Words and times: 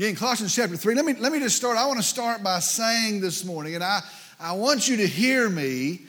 Again, 0.00 0.16
Colossians 0.16 0.54
chapter 0.54 0.78
3. 0.78 0.94
Let 0.94 1.04
me, 1.04 1.12
let 1.12 1.30
me 1.30 1.40
just 1.40 1.56
start. 1.56 1.76
I 1.76 1.84
want 1.84 1.98
to 1.98 2.02
start 2.02 2.42
by 2.42 2.60
saying 2.60 3.20
this 3.20 3.44
morning, 3.44 3.74
and 3.74 3.84
I, 3.84 4.00
I 4.40 4.52
want 4.52 4.88
you 4.88 4.96
to 4.96 5.06
hear 5.06 5.46
me, 5.46 6.00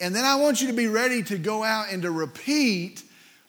and 0.00 0.16
then 0.16 0.24
I 0.24 0.36
want 0.36 0.62
you 0.62 0.68
to 0.68 0.72
be 0.72 0.86
ready 0.86 1.22
to 1.24 1.36
go 1.36 1.62
out 1.62 1.92
and 1.92 2.00
to 2.04 2.10
repeat 2.10 3.02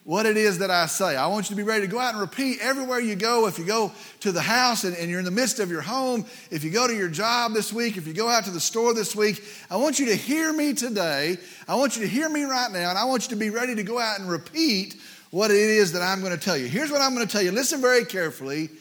what 0.03 0.25
it 0.25 0.35
is 0.35 0.57
that 0.57 0.69
I 0.69 0.87
say. 0.87 1.15
I 1.15 1.27
want 1.27 1.49
you 1.49 1.55
to 1.55 1.55
be 1.55 1.63
ready 1.63 1.87
to 1.87 1.87
go 1.87 1.97
out 1.97 2.11
and 2.11 2.19
repeat 2.19 2.59
everywhere 2.59 2.99
you 2.99 3.15
go. 3.15 3.47
If 3.47 3.57
you 3.57 3.63
go 3.63 3.93
to 4.19 4.33
the 4.33 4.41
house 4.41 4.83
and, 4.83 4.97
and, 4.97 5.09
you're 5.09 5.19
in 5.19 5.23
the 5.23 5.31
midst 5.31 5.61
of 5.61 5.71
your 5.71 5.79
home, 5.79 6.25
if 6.51 6.65
you 6.65 6.71
go 6.71 6.89
to 6.89 6.93
your 6.93 7.07
job 7.07 7.53
this 7.53 7.71
week, 7.71 7.95
if 7.95 8.05
you 8.05 8.13
go 8.13 8.27
out 8.27 8.43
to 8.43 8.51
the 8.51 8.59
store 8.59 8.93
this 8.93 9.15
week, 9.15 9.45
I 9.71 9.77
want 9.77 9.97
you 9.97 10.07
to 10.07 10.15
hear 10.15 10.51
me 10.51 10.73
today. 10.73 11.37
I 11.69 11.75
want 11.75 11.95
you 11.95 12.01
to 12.01 12.09
hear 12.09 12.27
me 12.27 12.43
right 12.43 12.69
now, 12.69 12.89
and 12.89 12.97
I 12.97 13.05
want 13.05 13.23
you 13.23 13.29
to 13.29 13.37
be 13.37 13.49
ready 13.49 13.75
to 13.75 13.83
go 13.83 13.97
out 13.97 14.19
and 14.19 14.29
repeat 14.29 14.97
what 15.31 15.51
it 15.51 15.55
is 15.55 15.93
that 15.93 16.01
I'm 16.01 16.19
going 16.19 16.37
to 16.37 16.37
tell 16.37 16.57
you. 16.57 16.67
Here's 16.67 16.91
what 16.91 16.99
I'm 16.99 17.15
going 17.15 17.25
to 17.25 17.31
tell 17.31 17.41
you. 17.41 17.53
Listen 17.53 17.79
very 17.79 18.03
carefully. 18.03 18.71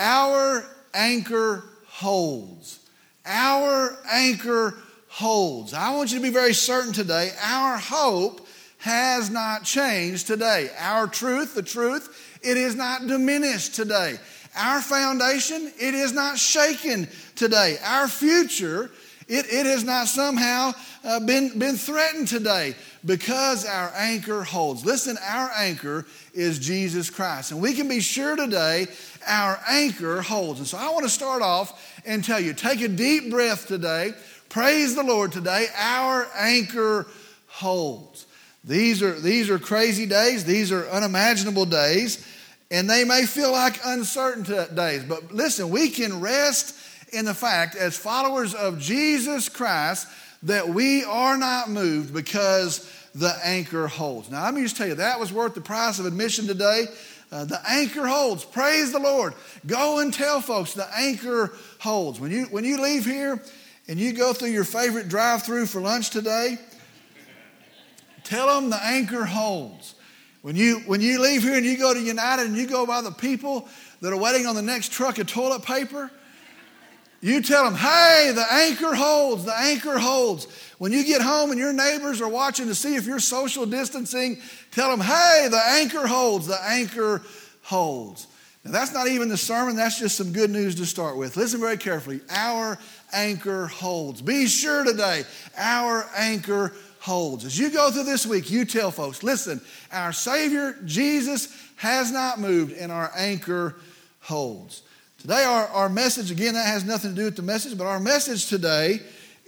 Our 0.00 0.64
anchor 0.94 1.62
holds. 1.86 2.78
Our 3.26 3.98
anchor 4.10 4.74
holds. 5.08 5.74
I 5.74 5.94
want 5.94 6.10
you 6.10 6.18
to 6.18 6.22
be 6.22 6.30
very 6.30 6.54
certain 6.54 6.94
today. 6.94 7.32
Our 7.42 7.76
hope 7.76 8.46
has 8.78 9.28
not 9.28 9.64
changed 9.64 10.26
today. 10.26 10.70
Our 10.78 11.06
truth, 11.06 11.54
the 11.54 11.62
truth, 11.62 12.38
it 12.42 12.56
is 12.56 12.74
not 12.74 13.08
diminished 13.08 13.74
today. 13.74 14.16
Our 14.56 14.80
foundation, 14.80 15.70
it 15.78 15.92
is 15.92 16.14
not 16.14 16.38
shaken 16.38 17.06
today. 17.36 17.76
Our 17.84 18.08
future, 18.08 18.90
it, 19.28 19.52
it 19.52 19.66
has 19.66 19.84
not 19.84 20.08
somehow 20.08 20.72
uh, 21.04 21.20
been, 21.20 21.58
been 21.58 21.76
threatened 21.76 22.28
today 22.28 22.74
because 23.04 23.66
our 23.66 23.92
anchor 23.94 24.42
holds. 24.42 24.84
Listen, 24.84 25.16
our 25.24 25.50
anchor 25.56 26.06
is 26.34 26.58
Jesus 26.58 27.10
Christ. 27.10 27.52
And 27.52 27.60
we 27.60 27.74
can 27.74 27.88
be 27.88 28.00
sure 28.00 28.34
today 28.34 28.86
our 29.26 29.60
anchor 29.68 30.22
holds. 30.22 30.60
And 30.60 30.68
so 30.68 30.78
I 30.78 30.90
want 30.90 31.04
to 31.04 31.10
start 31.10 31.42
off 31.42 32.00
and 32.06 32.24
tell 32.24 32.40
you 32.40 32.52
take 32.52 32.80
a 32.80 32.88
deep 32.88 33.30
breath 33.30 33.66
today. 33.66 34.12
Praise 34.48 34.94
the 34.94 35.02
Lord 35.02 35.32
today. 35.32 35.66
Our 35.76 36.28
anchor 36.36 37.06
holds. 37.46 38.26
These 38.64 39.02
are, 39.02 39.18
these 39.18 39.48
are 39.48 39.58
crazy 39.58 40.06
days, 40.06 40.44
these 40.44 40.70
are 40.70 40.86
unimaginable 40.88 41.64
days, 41.64 42.26
and 42.70 42.88
they 42.88 43.04
may 43.04 43.24
feel 43.24 43.52
like 43.52 43.80
uncertain 43.84 44.44
days. 44.74 45.02
But 45.04 45.32
listen, 45.32 45.70
we 45.70 45.88
can 45.88 46.20
rest 46.20 46.76
in 47.12 47.24
the 47.24 47.34
fact, 47.34 47.74
as 47.74 47.96
followers 47.96 48.54
of 48.54 48.78
Jesus 48.78 49.48
Christ, 49.48 50.06
that 50.44 50.68
we 50.68 51.04
are 51.04 51.36
not 51.36 51.70
moved 51.70 52.14
because 52.14 52.90
the 53.14 53.34
anchor 53.42 53.86
holds. 53.88 54.30
Now, 54.30 54.44
let 54.44 54.54
me 54.54 54.62
just 54.62 54.76
tell 54.76 54.86
you, 54.86 54.94
that 54.96 55.18
was 55.18 55.32
worth 55.32 55.54
the 55.54 55.60
price 55.60 55.98
of 55.98 56.06
admission 56.06 56.46
today. 56.46 56.86
Uh, 57.32 57.44
the 57.44 57.60
anchor 57.68 58.06
holds. 58.06 58.44
Praise 58.44 58.92
the 58.92 58.98
Lord. 58.98 59.34
Go 59.66 60.00
and 60.00 60.12
tell 60.12 60.40
folks 60.40 60.74
the 60.74 60.88
anchor 60.96 61.52
holds. 61.78 62.18
When 62.18 62.30
you, 62.30 62.44
when 62.46 62.64
you 62.64 62.82
leave 62.82 63.04
here 63.04 63.42
and 63.86 63.98
you 63.98 64.12
go 64.12 64.32
through 64.32 64.50
your 64.50 64.64
favorite 64.64 65.08
drive 65.08 65.44
through 65.44 65.66
for 65.66 65.80
lunch 65.80 66.10
today, 66.10 66.58
Tell 68.30 68.46
them 68.46 68.70
the 68.70 68.80
anchor 68.80 69.24
holds. 69.24 69.96
When 70.42 70.54
you, 70.54 70.78
when 70.86 71.00
you 71.00 71.20
leave 71.20 71.42
here 71.42 71.56
and 71.56 71.66
you 71.66 71.76
go 71.76 71.92
to 71.92 72.00
United 72.00 72.46
and 72.46 72.56
you 72.56 72.68
go 72.68 72.86
by 72.86 73.02
the 73.02 73.10
people 73.10 73.68
that 74.00 74.12
are 74.12 74.16
waiting 74.16 74.46
on 74.46 74.54
the 74.54 74.62
next 74.62 74.92
truck 74.92 75.18
of 75.18 75.26
toilet 75.26 75.64
paper, 75.64 76.12
you 77.20 77.42
tell 77.42 77.64
them, 77.64 77.74
hey, 77.74 78.30
the 78.32 78.46
anchor 78.52 78.94
holds, 78.94 79.44
the 79.44 79.54
anchor 79.54 79.98
holds. 79.98 80.46
When 80.78 80.92
you 80.92 81.04
get 81.04 81.20
home 81.20 81.50
and 81.50 81.58
your 81.58 81.72
neighbors 81.72 82.20
are 82.20 82.28
watching 82.28 82.68
to 82.68 82.74
see 82.76 82.94
if 82.94 83.04
you're 83.04 83.18
social 83.18 83.66
distancing, 83.66 84.40
tell 84.70 84.90
them, 84.90 85.00
hey, 85.00 85.48
the 85.50 85.62
anchor 85.64 86.06
holds, 86.06 86.46
the 86.46 86.62
anchor 86.64 87.22
holds. 87.62 88.26
Now, 88.64 88.72
that's 88.72 88.92
not 88.92 89.08
even 89.08 89.28
the 89.28 89.36
sermon, 89.36 89.76
that's 89.76 89.98
just 89.98 90.16
some 90.16 90.32
good 90.32 90.50
news 90.50 90.74
to 90.76 90.86
start 90.86 91.16
with. 91.16 91.36
Listen 91.36 91.60
very 91.60 91.78
carefully. 91.78 92.20
Our 92.28 92.78
anchor 93.12 93.66
holds. 93.66 94.20
Be 94.20 94.46
sure 94.46 94.84
today, 94.84 95.24
our 95.56 96.08
anchor 96.16 96.74
holds. 96.98 97.44
As 97.46 97.58
you 97.58 97.70
go 97.70 97.90
through 97.90 98.04
this 98.04 98.26
week, 98.26 98.50
you 98.50 98.66
tell 98.66 98.90
folks, 98.90 99.22
listen, 99.22 99.60
our 99.90 100.12
Savior, 100.12 100.76
Jesus, 100.84 101.48
has 101.76 102.12
not 102.12 102.38
moved 102.38 102.72
and 102.72 102.92
our 102.92 103.10
anchor 103.16 103.76
holds. 104.20 104.82
Today, 105.18 105.44
our, 105.44 105.66
our 105.68 105.88
message, 105.88 106.30
again, 106.30 106.54
that 106.54 106.66
has 106.66 106.84
nothing 106.84 107.10
to 107.10 107.16
do 107.16 107.24
with 107.24 107.36
the 107.36 107.42
message, 107.42 107.76
but 107.76 107.86
our 107.86 108.00
message 108.00 108.46
today 108.46 109.00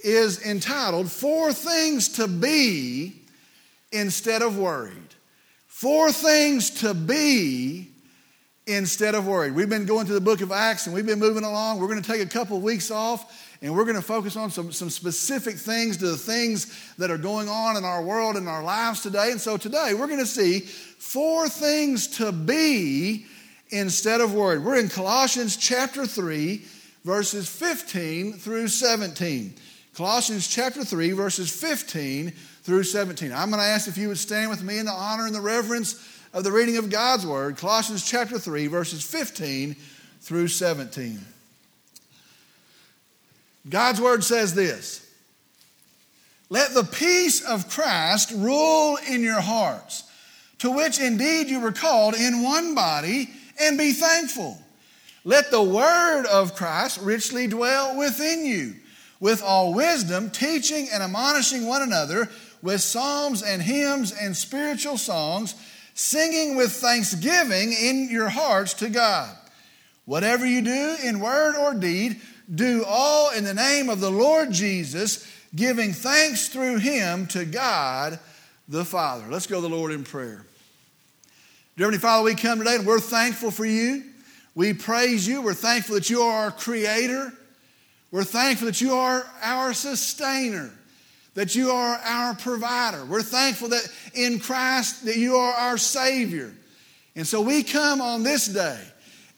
is 0.03 0.43
entitled 0.45 1.11
Four 1.11 1.53
Things 1.53 2.09
to 2.09 2.27
Be 2.27 3.22
Instead 3.93 4.41
of 4.41 4.57
Worried. 4.57 5.15
Four 5.67 6.11
things 6.11 6.69
to 6.81 6.93
be 6.93 7.89
instead 8.65 9.15
of 9.15 9.27
worried. 9.27 9.53
We've 9.53 9.69
been 9.69 9.85
going 9.85 10.05
through 10.05 10.15
the 10.15 10.21
book 10.21 10.41
of 10.41 10.51
Acts 10.51 10.85
and 10.85 10.95
we've 10.95 11.05
been 11.05 11.19
moving 11.19 11.43
along. 11.43 11.79
We're 11.79 11.87
going 11.87 12.01
to 12.01 12.09
take 12.09 12.21
a 12.21 12.29
couple 12.29 12.55
of 12.55 12.63
weeks 12.63 12.91
off 12.91 13.57
and 13.61 13.75
we're 13.75 13.83
going 13.83 13.97
to 13.97 14.01
focus 14.01 14.35
on 14.37 14.49
some, 14.49 14.71
some 14.71 14.89
specific 14.89 15.55
things 15.55 15.97
to 15.97 16.07
the 16.07 16.17
things 16.17 16.93
that 16.97 17.11
are 17.11 17.17
going 17.17 17.49
on 17.49 17.75
in 17.75 17.83
our 17.83 18.01
world 18.01 18.37
and 18.37 18.47
our 18.47 18.63
lives 18.63 19.01
today. 19.01 19.31
And 19.31 19.41
so 19.41 19.57
today 19.57 19.93
we're 19.93 20.07
going 20.07 20.19
to 20.19 20.25
see 20.25 20.61
four 20.61 21.49
things 21.49 22.07
to 22.17 22.31
be 22.31 23.25
instead 23.69 24.21
of 24.21 24.33
worried. 24.33 24.63
We're 24.63 24.79
in 24.79 24.89
Colossians 24.89 25.57
chapter 25.57 26.05
3, 26.05 26.63
verses 27.03 27.49
15 27.49 28.33
through 28.33 28.69
17. 28.69 29.55
Colossians 29.95 30.47
chapter 30.47 30.85
3, 30.85 31.11
verses 31.11 31.51
15 31.51 32.31
through 32.63 32.83
17. 32.83 33.31
I'm 33.31 33.49
going 33.49 33.61
to 33.61 33.67
ask 33.67 33.87
if 33.87 33.97
you 33.97 34.07
would 34.07 34.17
stand 34.17 34.49
with 34.49 34.63
me 34.63 34.79
in 34.79 34.85
the 34.85 34.91
honor 34.91 35.25
and 35.25 35.35
the 35.35 35.41
reverence 35.41 36.09
of 36.33 36.43
the 36.43 36.51
reading 36.51 36.77
of 36.77 36.89
God's 36.89 37.25
word. 37.25 37.57
Colossians 37.57 38.09
chapter 38.09 38.39
3, 38.39 38.67
verses 38.67 39.03
15 39.03 39.75
through 40.21 40.47
17. 40.47 41.19
God's 43.69 44.01
word 44.01 44.23
says 44.23 44.55
this 44.55 45.13
Let 46.49 46.73
the 46.73 46.83
peace 46.83 47.43
of 47.43 47.69
Christ 47.69 48.31
rule 48.31 48.97
in 49.09 49.21
your 49.21 49.41
hearts, 49.41 50.03
to 50.59 50.71
which 50.71 50.99
indeed 50.99 51.49
you 51.49 51.59
were 51.59 51.71
called 51.73 52.15
in 52.15 52.43
one 52.43 52.75
body, 52.75 53.29
and 53.61 53.77
be 53.77 53.91
thankful. 53.91 54.57
Let 55.25 55.51
the 55.51 55.63
word 55.63 56.25
of 56.25 56.55
Christ 56.55 56.99
richly 57.01 57.47
dwell 57.47 57.97
within 57.97 58.45
you, 58.45 58.75
with 59.19 59.41
all 59.41 59.73
wisdom, 59.73 60.29
teaching 60.29 60.87
and 60.93 61.03
admonishing 61.03 61.65
one 61.65 61.81
another 61.81 62.29
with 62.63 62.81
psalms 62.81 63.43
and 63.43 63.61
hymns 63.61 64.11
and 64.11 64.35
spiritual 64.35 64.97
songs, 64.97 65.53
singing 65.93 66.55
with 66.55 66.71
thanksgiving 66.71 67.73
in 67.73 68.09
your 68.09 68.29
hearts 68.29 68.73
to 68.73 68.89
God. 68.89 69.35
Whatever 70.05 70.45
you 70.45 70.61
do 70.61 70.95
in 71.03 71.19
word 71.19 71.55
or 71.55 71.75
deed, 71.75 72.19
do 72.53 72.83
all 72.87 73.31
in 73.31 73.43
the 73.43 73.53
name 73.53 73.89
of 73.89 73.99
the 73.99 74.09
Lord 74.09 74.51
Jesus, 74.51 75.29
giving 75.55 75.93
thanks 75.93 76.47
through 76.47 76.77
him 76.79 77.27
to 77.27 77.45
God 77.45 78.17
the 78.67 78.85
Father. 78.85 79.25
Let's 79.29 79.47
go 79.47 79.61
to 79.61 79.67
the 79.67 79.75
Lord 79.75 79.91
in 79.91 80.03
prayer. 80.03 80.45
Dear 81.75 81.87
Heavenly 81.87 81.99
Father, 81.99 82.23
we 82.23 82.35
come 82.35 82.59
today 82.59 82.75
and 82.75 82.85
we're 82.85 82.99
thankful 82.99 83.51
for 83.51 83.65
you. 83.65 84.03
We 84.55 84.73
praise 84.73 85.27
you. 85.27 85.41
We're 85.41 85.53
thankful 85.53 85.95
that 85.95 86.09
you 86.09 86.21
are 86.21 86.45
our 86.45 86.51
creator. 86.51 87.33
We're 88.11 88.23
thankful 88.23 88.67
that 88.67 88.79
you 88.79 88.93
are 88.93 89.25
our 89.41 89.73
sustainer, 89.73 90.71
that 91.35 91.55
you 91.55 91.71
are 91.71 91.95
our 91.95 92.35
provider. 92.35 93.05
We're 93.05 93.23
thankful 93.23 93.69
that 93.69 93.87
in 94.13 94.39
Christ 94.39 95.05
that 95.05 95.17
you 95.17 95.35
are 95.35 95.53
our 95.53 95.77
Savior. 95.77 96.53
And 97.15 97.25
so 97.25 97.41
we 97.41 97.63
come 97.63 98.01
on 98.01 98.23
this 98.23 98.47
day 98.47 98.79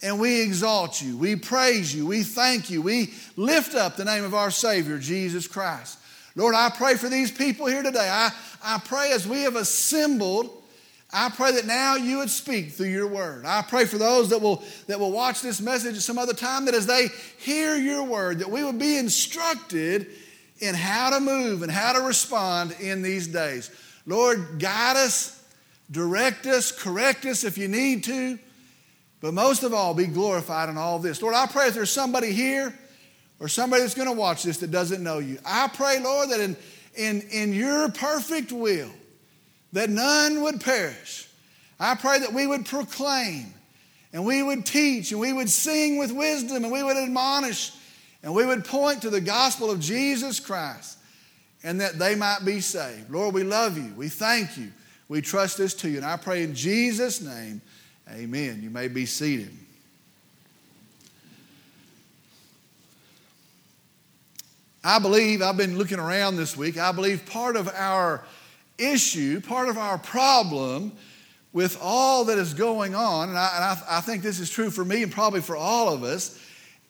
and 0.02 0.20
we 0.20 0.42
exalt 0.42 1.02
you. 1.02 1.18
We 1.18 1.36
praise 1.36 1.96
you. 1.96 2.06
We 2.06 2.24
thank 2.24 2.70
you. 2.70 2.82
We 2.82 3.14
lift 3.38 3.76
up 3.76 3.96
the 3.96 4.06
name 4.06 4.24
of 4.24 4.34
our 4.34 4.52
Savior, 4.52 4.98
Jesus 4.98 5.48
Christ. 5.48 6.00
Lord, 6.36 6.54
I 6.54 6.70
pray 6.70 6.96
for 6.96 7.08
these 7.08 7.32
people 7.32 7.66
here 7.66 7.82
today. 7.82 8.10
I, 8.10 8.30
I 8.64 8.80
pray 8.84 9.12
as 9.14 9.26
we 9.26 9.42
have 9.44 9.56
assembled, 9.56 10.64
I 11.14 11.30
pray 11.30 11.54
that 11.54 11.66
now 11.66 11.96
you 11.96 12.18
would 12.18 12.30
speak 12.30 12.72
through 12.72 12.90
your 12.90 13.08
word. 13.08 13.46
I 13.46 13.62
pray 13.62 13.86
for 13.86 13.98
those 13.98 14.30
that 14.32 14.42
will, 14.42 14.62
that 14.88 15.00
will 15.00 15.14
watch 15.14 15.42
this 15.42 15.62
message 15.62 15.96
at 15.96 16.02
some 16.02 16.18
other 16.18 16.34
time, 16.34 16.66
that 16.66 16.74
as 16.76 16.88
they 16.88 17.08
hear 17.38 17.78
your 17.78 18.04
word, 18.04 18.40
that 18.40 18.52
we 18.52 18.66
would 18.66 18.80
be 18.80 18.98
instructed 18.98 20.08
in 20.66 20.76
how 20.76 21.12
to 21.12 21.20
move 21.20 21.62
and 21.64 21.72
how 21.72 21.94
to 21.94 22.02
respond 22.02 22.76
in 22.80 23.02
these 23.02 23.28
days. 23.28 23.72
Lord, 24.06 24.60
guide 24.60 24.98
us, 24.98 25.44
direct 25.90 26.46
us, 26.46 26.72
correct 26.72 27.26
us 27.26 27.44
if 27.44 27.58
you 27.58 27.68
need 27.68 28.04
to. 28.06 28.40
But 29.22 29.34
most 29.34 29.64
of 29.64 29.74
all, 29.74 29.94
be 29.94 30.06
glorified 30.06 30.70
in 30.70 30.78
all 30.78 31.00
this. 31.00 31.22
Lord, 31.22 31.36
I 31.36 31.48
pray 31.48 31.68
if 31.68 31.74
there's 31.74 31.90
somebody 31.90 32.32
here 32.32 32.78
or 33.40 33.48
somebody 33.48 33.82
that's 33.82 33.96
going 33.96 34.08
to 34.08 34.14
watch 34.14 34.44
this 34.44 34.58
that 34.58 34.72
doesn't 34.72 35.02
know 35.02 35.20
you, 35.20 35.40
I 35.46 35.68
pray, 35.68 36.00
Lord, 36.00 36.30
that 36.30 36.40
in, 36.40 36.56
in, 36.96 37.22
in 37.32 37.54
your 37.54 37.90
perfect 37.90 38.52
will, 38.52 38.92
that 39.74 39.90
none 39.90 40.42
would 40.42 40.62
perish. 40.62 41.28
I 41.80 41.96
pray 41.96 42.20
that 42.20 42.34
we 42.34 42.46
would 42.48 42.66
proclaim 42.66 43.54
and 44.14 44.26
we 44.26 44.42
would 44.42 44.66
teach 44.66 45.12
and 45.12 45.20
we 45.20 45.34
would 45.34 45.50
sing 45.50 45.98
with 45.98 46.12
wisdom 46.12 46.64
and 46.64 46.72
we 46.72 46.84
would 46.84 46.96
admonish 46.96 47.72
and 48.26 48.34
we 48.34 48.44
would 48.44 48.66
point 48.66 49.04
to 49.04 49.12
the 49.12 49.22
gospel 49.22 49.70
of 49.70 49.80
Jesus 49.80 50.40
Christ 50.40 50.98
and 51.64 51.80
that 51.80 52.00
they 52.00 52.16
might 52.16 52.40
be 52.44 52.60
saved. 52.60 53.12
Lord, 53.12 53.36
we 53.36 53.44
love 53.44 53.78
you. 53.78 53.94
We 53.96 54.10
thank 54.10 54.58
you. 54.58 54.72
We 55.08 55.22
trust 55.22 55.60
this 55.60 55.76
to 55.76 55.90
you. 55.90 55.98
And 55.98 56.06
I 56.06 56.18
pray 56.18 56.42
in 56.42 56.56
Jesus' 56.56 57.22
name, 57.22 57.62
amen. 58.12 58.62
You 58.64 58.72
may 58.72 58.88
be 58.88 59.06
seated. 59.06 59.52
I 64.84 64.98
believe, 64.98 65.44
I've 65.44 65.58
been 65.58 65.78
looking 65.78 66.00
around 66.00 66.38
this 66.38 66.58
week, 66.58 66.80
I 66.80 66.92
believe 66.92 67.28
part 67.28 67.56
of 67.56 67.70
our 67.76 68.24
issue, 68.80 69.40
part 69.40 69.70
of 69.70 69.78
our 69.78 70.00
problem 70.00 70.94
with 71.54 71.78
all 71.80 72.26
that 72.26 72.40
is 72.40 72.56
going 72.56 72.96
on, 72.96 73.30
and 73.30 73.38
I, 73.38 73.52
and 73.56 73.64
I, 73.64 73.98
I 73.98 74.02
think 74.02 74.24
this 74.24 74.40
is 74.40 74.50
true 74.50 74.72
for 74.72 74.84
me 74.84 75.04
and 75.04 75.12
probably 75.12 75.42
for 75.42 75.56
all 75.56 75.94
of 75.94 76.04
us 76.04 76.40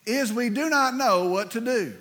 is 0.06 0.32
we 0.32 0.48
do 0.48 0.70
not 0.70 0.94
know 0.94 1.28
what 1.28 1.50
to 1.52 1.60
do. 1.60 1.94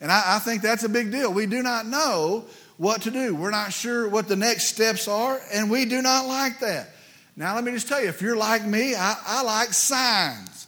And 0.00 0.12
I, 0.12 0.36
I 0.36 0.38
think 0.38 0.62
that's 0.62 0.84
a 0.84 0.88
big 0.88 1.10
deal. 1.10 1.32
We 1.32 1.46
do 1.46 1.62
not 1.62 1.86
know 1.86 2.44
what 2.76 3.02
to 3.02 3.10
do. 3.10 3.34
We're 3.34 3.50
not 3.50 3.72
sure 3.72 4.08
what 4.08 4.28
the 4.28 4.36
next 4.36 4.64
steps 4.64 5.08
are, 5.08 5.40
and 5.52 5.70
we 5.70 5.84
do 5.84 6.00
not 6.00 6.26
like 6.26 6.60
that. 6.60 6.88
Now, 7.36 7.54
let 7.54 7.64
me 7.64 7.72
just 7.72 7.88
tell 7.88 8.02
you 8.02 8.08
if 8.08 8.22
you're 8.22 8.36
like 8.36 8.64
me, 8.64 8.94
I, 8.94 9.16
I 9.26 9.42
like 9.42 9.72
signs. 9.72 10.66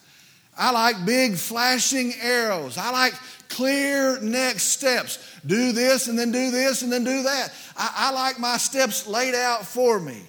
I 0.57 0.71
like 0.71 1.07
big 1.07 1.37
flashing 1.37 2.13
arrows. 2.21 2.77
I 2.77 2.91
like 2.91 3.15
clear 3.49 4.21
next 4.21 4.65
steps. 4.65 5.19
Do 5.47 5.73
this 5.73 6.09
and 6.09 6.19
then 6.19 6.31
do 6.31 6.51
this 6.51 6.83
and 6.83 6.93
then 6.93 7.05
do 7.05 7.23
that. 7.23 7.53
I, 7.77 7.93
I 7.95 8.13
like 8.13 8.39
my 8.39 8.59
steps 8.59 9.07
laid 9.07 9.35
out 9.35 9.67
for 9.67 9.99
me. 9.99 10.23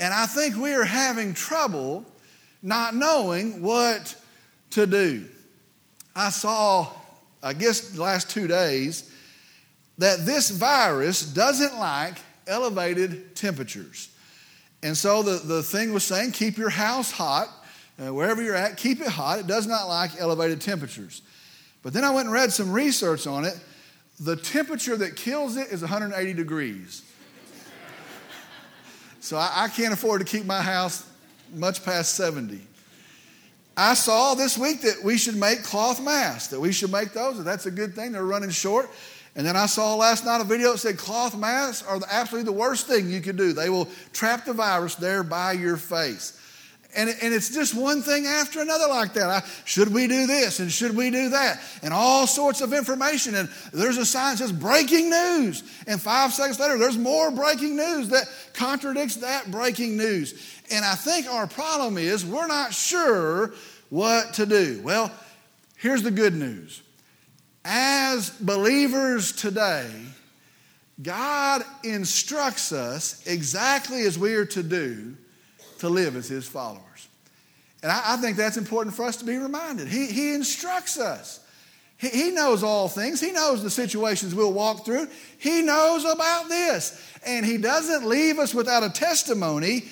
And 0.00 0.12
I 0.12 0.26
think 0.26 0.56
we 0.56 0.72
are 0.74 0.84
having 0.84 1.34
trouble 1.34 2.04
not 2.62 2.94
knowing 2.94 3.62
what 3.62 4.14
to 4.70 4.86
do. 4.86 5.26
I 6.16 6.30
saw, 6.30 6.88
I 7.42 7.52
guess, 7.52 7.90
the 7.90 8.02
last 8.02 8.30
two 8.30 8.48
days 8.48 9.12
that 9.98 10.24
this 10.24 10.48
virus 10.48 11.22
doesn't 11.22 11.78
like 11.78 12.14
elevated 12.46 13.36
temperatures. 13.36 14.08
And 14.82 14.96
so 14.96 15.22
the, 15.22 15.38
the 15.46 15.62
thing 15.62 15.92
was 15.92 16.04
saying 16.04 16.32
keep 16.32 16.56
your 16.56 16.70
house 16.70 17.10
hot, 17.10 17.48
uh, 17.98 18.12
wherever 18.14 18.42
you're 18.42 18.54
at, 18.54 18.78
keep 18.78 19.00
it 19.00 19.08
hot. 19.08 19.40
It 19.40 19.46
does 19.46 19.66
not 19.66 19.88
like 19.88 20.12
elevated 20.18 20.60
temperatures. 20.62 21.20
But 21.82 21.92
then 21.92 22.02
I 22.02 22.10
went 22.10 22.26
and 22.26 22.32
read 22.32 22.50
some 22.50 22.72
research 22.72 23.26
on 23.26 23.44
it. 23.44 23.58
The 24.18 24.36
temperature 24.36 24.96
that 24.96 25.16
kills 25.16 25.56
it 25.56 25.68
is 25.68 25.82
180 25.82 26.32
degrees. 26.32 27.02
so 29.20 29.36
I, 29.36 29.52
I 29.54 29.68
can't 29.68 29.92
afford 29.92 30.20
to 30.20 30.26
keep 30.26 30.46
my 30.46 30.62
house 30.62 31.06
much 31.54 31.84
past 31.84 32.14
70. 32.14 32.60
I 33.76 33.94
saw 33.94 34.34
this 34.34 34.56
week 34.56 34.82
that 34.82 35.04
we 35.04 35.18
should 35.18 35.36
make 35.36 35.62
cloth 35.62 36.02
masks, 36.02 36.48
that 36.48 36.60
we 36.60 36.72
should 36.72 36.90
make 36.90 37.12
those, 37.12 37.38
and 37.38 37.46
that's 37.46 37.66
a 37.66 37.70
good 37.70 37.94
thing. 37.94 38.12
They're 38.12 38.24
running 38.24 38.50
short. 38.50 38.88
And 39.34 39.46
then 39.46 39.54
I 39.54 39.66
saw 39.66 39.94
last 39.96 40.24
night 40.24 40.40
a 40.40 40.44
video 40.44 40.72
that 40.72 40.78
said 40.78 40.96
cloth 40.96 41.36
masks 41.36 41.86
are 41.86 41.98
the, 41.98 42.06
absolutely 42.10 42.50
the 42.50 42.58
worst 42.58 42.86
thing 42.86 43.10
you 43.10 43.20
could 43.20 43.36
do. 43.36 43.52
They 43.52 43.68
will 43.68 43.86
trap 44.14 44.46
the 44.46 44.54
virus 44.54 44.94
there 44.94 45.22
by 45.22 45.52
your 45.52 45.76
face. 45.76 46.40
And, 46.96 47.10
and 47.20 47.34
it's 47.34 47.50
just 47.50 47.74
one 47.74 48.00
thing 48.00 48.24
after 48.24 48.62
another 48.62 48.88
like 48.88 49.12
that. 49.12 49.28
I, 49.28 49.42
should 49.66 49.92
we 49.92 50.06
do 50.06 50.26
this 50.26 50.60
and 50.60 50.72
should 50.72 50.96
we 50.96 51.10
do 51.10 51.28
that? 51.28 51.60
And 51.82 51.92
all 51.92 52.26
sorts 52.26 52.62
of 52.62 52.72
information. 52.72 53.34
And 53.34 53.50
there's 53.74 53.98
a 53.98 54.06
sign 54.06 54.32
that 54.32 54.38
says 54.38 54.52
breaking 54.52 55.10
news. 55.10 55.62
And 55.86 56.00
five 56.00 56.32
seconds 56.32 56.58
later, 56.58 56.78
there's 56.78 56.96
more 56.96 57.30
breaking 57.30 57.76
news 57.76 58.08
that 58.08 58.24
contradicts 58.54 59.16
that 59.16 59.50
breaking 59.50 59.98
news. 59.98 60.55
And 60.70 60.84
I 60.84 60.94
think 60.94 61.26
our 61.26 61.46
problem 61.46 61.98
is 61.98 62.24
we're 62.24 62.46
not 62.46 62.74
sure 62.74 63.54
what 63.90 64.34
to 64.34 64.46
do. 64.46 64.80
Well, 64.82 65.10
here's 65.76 66.02
the 66.02 66.10
good 66.10 66.34
news. 66.34 66.82
As 67.64 68.30
believers 68.30 69.32
today, 69.32 69.88
God 71.02 71.62
instructs 71.84 72.72
us 72.72 73.26
exactly 73.26 74.02
as 74.02 74.18
we 74.18 74.34
are 74.34 74.46
to 74.46 74.62
do 74.62 75.16
to 75.78 75.88
live 75.88 76.16
as 76.16 76.28
his 76.28 76.46
followers. 76.46 77.08
And 77.82 77.92
I, 77.92 78.14
I 78.14 78.16
think 78.16 78.36
that's 78.36 78.56
important 78.56 78.94
for 78.96 79.04
us 79.04 79.16
to 79.16 79.24
be 79.24 79.36
reminded. 79.36 79.88
He, 79.88 80.06
he 80.06 80.34
instructs 80.34 80.98
us. 80.98 81.40
He, 81.98 82.08
he 82.08 82.30
knows 82.30 82.62
all 82.62 82.88
things. 82.88 83.20
He 83.20 83.32
knows 83.32 83.62
the 83.62 83.70
situations 83.70 84.34
we'll 84.34 84.52
walk 84.52 84.84
through. 84.84 85.08
He 85.38 85.62
knows 85.62 86.04
about 86.04 86.48
this. 86.48 87.00
And 87.26 87.44
he 87.44 87.58
doesn't 87.58 88.08
leave 88.08 88.38
us 88.38 88.54
without 88.54 88.82
a 88.82 88.90
testimony. 88.90 89.84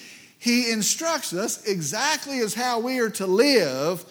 He 0.45 0.71
instructs 0.71 1.33
us 1.33 1.65
exactly 1.65 2.41
as 2.41 2.53
how 2.53 2.79
we 2.79 2.99
are 2.99 3.09
to 3.13 3.27
live 3.27 4.05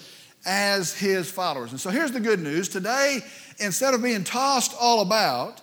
as 0.48 0.92
his 0.92 1.30
followers. 1.30 1.70
And 1.70 1.80
so 1.80 1.92
here's 1.92 2.12
the 2.12 2.20
good 2.20 2.40
news. 2.40 2.70
Today, 2.70 3.20
instead 3.60 3.94
of 3.94 4.02
being 4.02 4.24
tossed 4.24 4.76
all 4.82 5.02
about, 5.02 5.62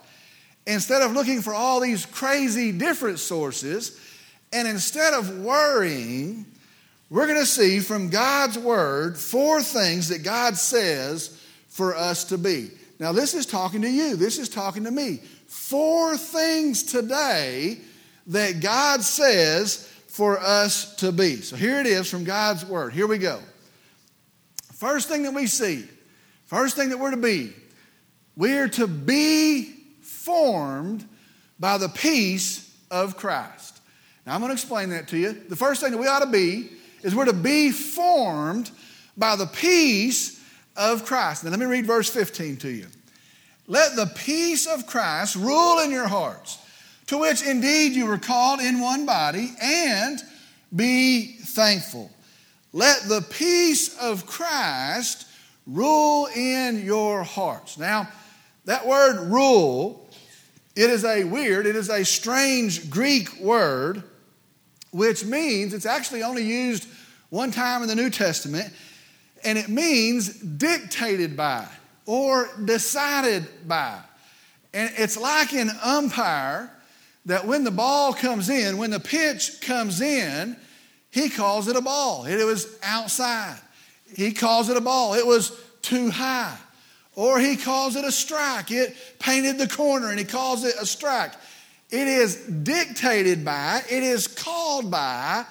instead 0.69 1.03
of 1.03 1.11
looking 1.11 1.43
for 1.43 1.53
all 1.53 1.81
these 1.81 2.07
crazy 2.07 2.71
different 2.71 3.19
sources, 3.19 3.99
and 4.53 4.69
instead 4.69 5.13
of 5.13 5.41
worrying, 5.41 6.47
we're 7.09 7.27
going 7.27 7.41
to 7.41 7.47
see 7.47 7.81
from 7.81 8.09
God's 8.09 8.57
word 8.57 9.19
four 9.19 9.65
things 9.65 10.11
that 10.11 10.23
God 10.23 10.57
says 10.57 11.37
for 11.67 11.97
us 11.97 12.23
to 12.27 12.39
be. 12.39 12.71
Now, 13.01 13.11
this 13.11 13.35
is 13.35 13.45
talking 13.45 13.83
to 13.83 13.91
you, 13.91 14.15
this 14.15 14.39
is 14.39 14.49
talking 14.49 14.85
to 14.85 14.93
me. 14.93 15.17
Four 15.49 16.17
things 16.17 16.85
today 16.85 17.79
that 18.29 18.61
God 18.61 19.03
says 19.03 19.90
for 20.21 20.39
us 20.39 20.97
to 20.97 21.13
be. 21.13 21.37
So 21.37 21.57
here 21.57 21.81
it 21.81 21.87
is 21.87 22.11
from 22.11 22.25
God's 22.25 22.67
word. 22.67 22.93
Here 22.93 23.07
we 23.07 23.17
go. 23.17 23.41
First 24.75 25.09
thing 25.09 25.23
that 25.23 25.33
we 25.33 25.47
see, 25.47 25.89
first 26.45 26.77
thing 26.77 26.91
that 26.91 26.99
we're 26.99 27.13
to 27.13 27.17
be, 27.17 27.55
we're 28.37 28.69
to 28.69 28.87
be 28.87 29.73
formed 30.03 31.09
by 31.59 31.79
the 31.79 31.89
peace 31.89 32.71
of 32.91 33.17
Christ. 33.17 33.81
Now, 34.27 34.35
I'm 34.35 34.43
going 34.43 34.51
to 34.51 34.53
explain 34.53 34.91
that 34.91 35.09
to 35.09 35.17
you. 35.17 35.33
The 35.33 35.57
first 35.57 35.81
thing 35.81 35.93
that 35.93 35.97
we 35.97 36.07
ought 36.07 36.21
to 36.21 36.31
be 36.31 36.69
is 37.03 37.15
we're 37.15 37.25
to 37.25 37.33
be 37.33 37.71
formed 37.71 38.71
by 39.17 39.37
the 39.37 39.47
peace 39.47 40.39
of 40.77 41.07
Christ. 41.07 41.45
Now, 41.45 41.51
let 41.51 41.59
me 41.61 41.65
read 41.65 41.87
verse 41.87 42.11
15 42.11 42.59
to 42.59 42.69
you. 42.69 42.89
Let 43.67 43.97
the 43.97 44.05
peace 44.05 44.67
of 44.67 44.87
Christ 44.87 45.35
rule 45.35 45.79
in 45.79 45.91
your 45.91 46.09
hearts, 46.09 46.59
to 47.11 47.19
which 47.19 47.43
indeed 47.43 47.93
you 47.93 48.07
were 48.07 48.19
called 48.19 48.61
in 48.61 48.79
one 48.79 49.05
body, 49.05 49.53
and 49.61 50.21
be 50.77 51.27
thankful. 51.43 52.09
Let 52.73 53.03
the 53.09 53.21
peace 53.21 53.99
of 53.99 54.27
Christ 54.27 55.27
rule 55.67 56.29
in 56.37 56.85
your 56.85 57.25
hearts. 57.25 57.77
Now, 57.79 58.09
that 58.67 58.87
word 58.87 59.29
rule, 59.29 60.09
it 60.77 60.89
is 60.89 61.05
a 61.05 61.25
weird, 61.25 61.67
it 61.67 61.75
is 61.75 61.91
a 61.91 62.05
strange 62.05 62.89
Greek 62.89 63.41
word 63.41 64.05
which 64.93 65.25
means 65.25 65.75
it's 65.75 65.87
actually 65.87 66.23
only 66.23 66.45
used 66.45 66.87
one 67.31 67.51
time 67.51 67.83
in 67.83 67.89
the 67.89 67.97
New 67.97 68.11
Testament, 68.11 68.73
and 69.43 69.59
it 69.59 69.69
means 69.69 70.29
dictated 70.39 71.37
by 71.37 71.67
or 72.07 72.49
decided 72.65 73.49
by. 73.67 73.99
And 74.73 74.93
it's 74.97 75.17
like 75.17 75.53
an 75.53 75.71
umpire 75.83 76.71
that 77.27 77.47
when 77.47 77.65
the 77.65 77.71
ball 77.71 78.13
comes 78.13 78.49
in, 78.49 78.79
when 78.79 78.91
the 78.91 79.01
pitch 79.01 79.61
comes 79.61 80.01
in, 80.01 80.57
he 81.11 81.29
calls 81.29 81.69
it 81.69 81.77
a 81.77 81.81
ball. 81.81 82.25
It 82.25 82.45
was 82.45 82.79
outside. 82.83 83.59
He 84.17 84.33
calls 84.33 84.69
it 84.69 84.77
a 84.77 84.81
ball. 84.81 85.15
It 85.15 85.27
was 85.27 85.59
too 85.83 86.11
high. 86.11 86.57
Or 87.17 87.39
he 87.39 87.57
calls 87.57 87.97
it 87.97 88.05
a 88.05 88.13
strike. 88.13 88.71
It 88.71 88.97
painted 89.19 89.59
the 89.59 89.69
corner 89.69 90.11
and 90.11 90.19
he 90.19 90.25
calls 90.25 90.65
it 90.65 90.75
a 90.81 90.87
strike. 90.87 91.33
It 91.91 92.07
is 92.07 92.37
dictated 92.37 93.45
by, 93.45 93.83
it 93.91 94.03
is 94.03 94.29
called 94.29 94.91
by 94.91 95.45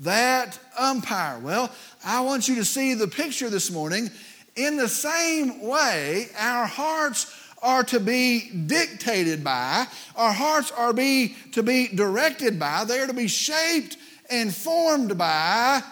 that 0.00 0.58
umpire. 0.78 1.38
Well, 1.38 1.72
I 2.04 2.20
want 2.20 2.48
you 2.48 2.56
to 2.56 2.64
see 2.64 2.92
the 2.92 3.08
picture 3.08 3.48
this 3.48 3.70
morning. 3.70 4.10
In 4.56 4.76
the 4.76 4.88
same 4.88 5.62
way, 5.62 6.28
our 6.38 6.66
hearts 6.66 7.32
are 7.66 7.82
to 7.82 7.98
be 7.98 8.48
dictated 8.50 9.42
by, 9.42 9.86
our 10.14 10.32
hearts 10.32 10.70
are 10.70 10.92
be, 10.92 11.34
to 11.52 11.64
be 11.64 11.88
directed 11.88 12.60
by, 12.60 12.84
they 12.84 13.00
are 13.00 13.08
to 13.08 13.12
be 13.12 13.26
shaped 13.26 13.96
and 14.30 14.54
formed 14.54 15.18
by 15.18 15.82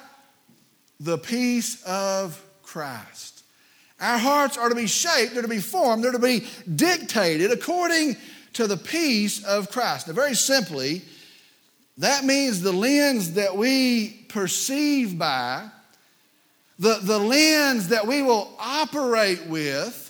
the 1.00 1.19
peace 1.19 1.83
of 1.83 2.40
Christ. 2.62 3.43
Our 4.00 4.19
hearts 4.19 4.57
are 4.57 4.69
to 4.69 4.75
be 4.76 4.87
shaped, 4.87 5.33
they're 5.33 5.43
to 5.43 5.49
be 5.49 5.59
formed, 5.59 6.04
they're 6.04 6.12
to 6.12 6.19
be 6.21 6.47
dictated 6.76 7.50
according 7.50 8.16
to 8.52 8.69
the 8.69 8.76
peace 8.76 9.45
of 9.45 9.71
Christ. 9.71 10.07
Now, 10.07 10.14
very 10.14 10.35
simply, 10.35 11.02
that 11.99 12.25
means 12.25 12.61
the 12.61 12.73
lens 12.73 13.33
that 13.35 13.57
we 13.57 14.26
perceive 14.28 15.19
by, 15.19 15.69
the, 16.78 17.00
the 17.02 17.19
lens 17.19 17.88
that 17.88 18.07
we 18.07 18.23
will 18.23 18.54
operate 18.61 19.47
with, 19.47 20.04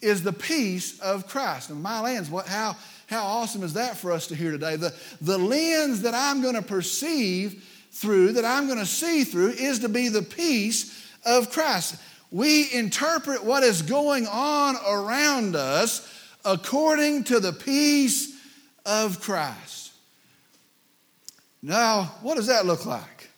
is 0.00 0.22
the 0.22 0.32
peace 0.32 0.98
of 1.00 1.26
Christ. 1.26 1.70
Now, 1.70 1.76
my 1.76 2.00
lens, 2.00 2.30
what, 2.30 2.46
how, 2.46 2.76
how 3.06 3.24
awesome 3.24 3.62
is 3.62 3.74
that 3.74 3.96
for 3.96 4.12
us 4.12 4.26
to 4.28 4.34
hear 4.34 4.50
today? 4.50 4.76
The, 4.76 4.94
the 5.20 5.38
lens 5.38 6.02
that 6.02 6.14
I'm 6.14 6.42
going 6.42 6.54
to 6.54 6.62
perceive 6.62 7.64
through, 7.92 8.32
that 8.32 8.44
I'm 8.44 8.66
going 8.66 8.78
to 8.78 8.86
see 8.86 9.24
through, 9.24 9.50
is 9.50 9.80
to 9.80 9.88
be 9.88 10.08
the 10.08 10.22
peace 10.22 11.06
of 11.24 11.50
Christ. 11.50 11.96
We 12.30 12.72
interpret 12.72 13.44
what 13.44 13.62
is 13.62 13.82
going 13.82 14.26
on 14.26 14.76
around 14.86 15.56
us 15.56 16.12
according 16.44 17.24
to 17.24 17.40
the 17.40 17.52
peace 17.52 18.34
of 18.84 19.20
Christ. 19.20 19.92
Now, 21.62 22.14
what 22.22 22.36
does 22.36 22.48
that 22.48 22.66
look 22.66 22.86
like? 22.86 23.30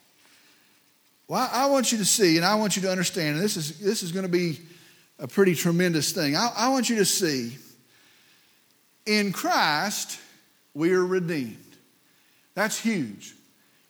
Well, 1.27 1.49
I 1.51 1.67
want 1.67 1.91
you 1.91 1.97
to 1.99 2.05
see 2.05 2.37
and 2.37 2.45
I 2.45 2.55
want 2.55 2.75
you 2.75 2.81
to 2.83 2.91
understand, 2.91 3.35
and 3.35 3.43
this 3.43 3.55
is, 3.55 3.79
this 3.79 4.03
is 4.03 4.11
going 4.11 4.25
to 4.25 4.31
be 4.31 4.59
a 5.19 5.27
pretty 5.27 5.53
tremendous 5.53 6.11
thing. 6.11 6.35
I, 6.35 6.51
I 6.55 6.69
want 6.69 6.89
you 6.89 6.95
to 6.97 7.05
see 7.05 7.57
in 9.05 9.31
Christ, 9.31 10.19
we 10.73 10.91
are 10.93 11.05
redeemed. 11.05 11.57
That's 12.53 12.79
huge. 12.79 13.33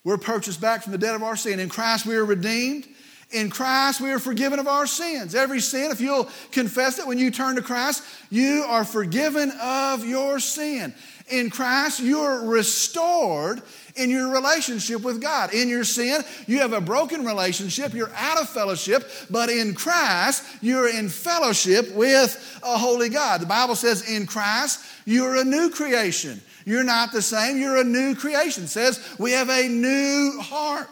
We're 0.04 0.18
purchased 0.18 0.62
back 0.62 0.84
from 0.84 0.92
the 0.92 0.98
debt 0.98 1.16
of 1.16 1.24
our 1.24 1.36
sin. 1.36 1.60
In 1.60 1.70
Christ, 1.70 2.06
we 2.06 2.16
are 2.16 2.26
redeemed. 2.26 2.88
In 3.32 3.52
Christ, 3.52 4.02
we 4.02 4.12
are 4.12 4.18
forgiven 4.18 4.58
of 4.58 4.68
our 4.68 4.88
sins. 4.88 5.36
Every 5.36 5.60
sin, 5.60 5.92
if 5.92 6.02
you'll 6.02 6.30
confess 6.52 6.98
it 6.98 7.06
when 7.06 7.20
you 7.20 7.30
turn 7.30 7.58
to 7.58 7.62
Christ, 7.62 8.04
you 8.32 8.64
are 8.68 8.84
forgiven 8.84 9.52
of 9.62 10.04
your 10.04 10.40
sin. 10.40 10.96
In 11.30 11.52
Christ, 11.52 12.00
you're 12.00 12.46
restored 12.46 13.62
in 13.96 14.10
your 14.10 14.32
relationship 14.32 15.04
with 15.04 15.22
God. 15.22 15.54
In 15.54 15.70
your 15.70 15.84
sin, 15.84 16.24
you 16.48 16.58
have 16.60 16.74
a 16.74 16.82
broken 16.82 17.24
relationship, 17.24 17.94
you're 17.94 18.12
out 18.16 18.42
of 18.42 18.50
fellowship, 18.50 19.08
but 19.30 19.50
in 19.50 19.76
Christ, 19.76 20.44
you're 20.62 20.90
in 20.90 21.08
fellowship 21.08 21.94
with 21.94 22.60
a 22.64 22.78
holy 22.80 23.10
God. 23.10 23.42
The 23.42 23.46
Bible 23.46 23.76
says, 23.76 24.10
in 24.10 24.26
Christ, 24.26 24.84
you're 25.06 25.36
a 25.36 25.44
new 25.44 25.70
creation. 25.70 26.42
You're 26.66 26.84
not 26.84 27.12
the 27.12 27.22
same, 27.22 27.60
you're 27.60 27.78
a 27.78 27.84
new 27.84 28.16
creation. 28.16 28.64
It 28.64 28.70
says, 28.70 29.00
we 29.20 29.34
have 29.34 29.50
a 29.50 29.68
new 29.68 30.40
heart. 30.42 30.90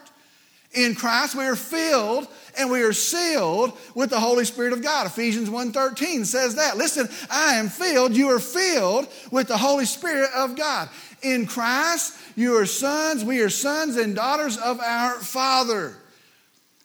In 0.77 0.93
Christ 0.93 1.33
we 1.33 1.43
are 1.43 1.55
filled 1.55 2.27
and 2.55 2.69
we 2.69 2.83
are 2.83 2.93
sealed 2.93 3.75
with 3.95 4.11
the 4.11 4.19
Holy 4.19 4.45
Spirit 4.45 4.73
of 4.73 4.83
God. 4.83 5.07
Ephesians 5.07 5.49
1:13 5.49 6.23
says 6.23 6.55
that. 6.55 6.77
Listen, 6.77 7.09
I 7.31 7.55
am 7.55 7.67
filled, 7.67 8.15
you 8.15 8.29
are 8.29 8.39
filled 8.39 9.07
with 9.31 9.47
the 9.47 9.57
Holy 9.57 9.85
Spirit 9.85 10.29
of 10.35 10.55
God. 10.55 10.87
In 11.23 11.47
Christ 11.47 12.13
you 12.35 12.55
are 12.57 12.67
sons, 12.67 13.25
we 13.25 13.41
are 13.41 13.49
sons 13.49 13.97
and 13.97 14.15
daughters 14.15 14.55
of 14.57 14.79
our 14.79 15.13
Father. 15.15 15.97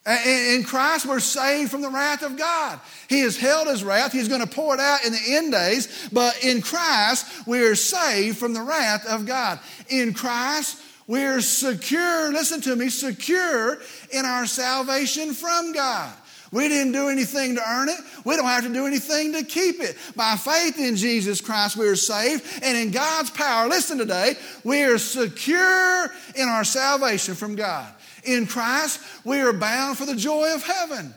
In 0.05 0.65
Christ, 0.65 1.07
we're 1.07 1.21
saved 1.21 1.71
from 1.71 1.81
the 1.81 1.89
wrath 1.89 2.25
of 2.25 2.37
God. 2.37 2.81
He 3.09 3.21
has 3.21 3.37
held 3.37 3.69
his 3.69 3.85
wrath. 3.85 4.11
He's 4.11 4.27
going 4.27 4.41
to 4.41 4.49
pour 4.49 4.75
it 4.75 4.81
out 4.81 5.05
in 5.05 5.13
the 5.13 5.23
end 5.29 5.53
days. 5.53 6.09
But 6.11 6.43
in 6.43 6.61
Christ, 6.61 7.47
we 7.47 7.61
are 7.61 7.77
saved 7.77 8.37
from 8.37 8.53
the 8.53 8.63
wrath 8.63 9.07
of 9.07 9.27
God. 9.27 9.61
In 9.89 10.13
Christ, 10.13 10.82
we're 11.07 11.41
secure, 11.41 12.33
listen 12.33 12.61
to 12.63 12.77
me, 12.77 12.89
secure 12.89 13.81
in 14.13 14.25
our 14.25 14.47
salvation 14.47 15.35
from 15.35 15.73
God. 15.73 16.13
We 16.53 16.69
didn't 16.69 16.93
do 16.93 17.09
anything 17.09 17.55
to 17.57 17.63
earn 17.67 17.89
it. 17.89 17.97
We 18.27 18.37
don't 18.37 18.45
have 18.45 18.65
to 18.65 18.73
do 18.73 18.87
anything 18.87 19.33
to 19.33 19.43
keep 19.43 19.81
it. 19.81 19.97
By 20.15 20.37
faith 20.37 20.79
in 20.79 20.97
Jesus 20.97 21.41
Christ, 21.41 21.79
we 21.79 21.89
are 21.89 21.97
saved. 21.97 22.45
And 22.63 22.77
in 22.77 22.91
God's 22.91 23.31
power, 23.31 23.69
listen 23.69 23.97
today, 23.97 24.35
we 24.63 24.83
are 24.83 24.99
secure 24.99 26.13
in 26.37 26.49
our 26.49 26.65
salvation 26.65 27.35
from 27.35 27.57
God. 27.57 27.91
In 28.25 28.47
Christ, 28.47 29.01
we 29.25 29.41
are 29.41 29.55
bound 29.55 29.97
for 29.97 30.05
the 30.05 30.15
joy 30.15 30.55
of 30.55 30.63
heaven. 30.63 31.15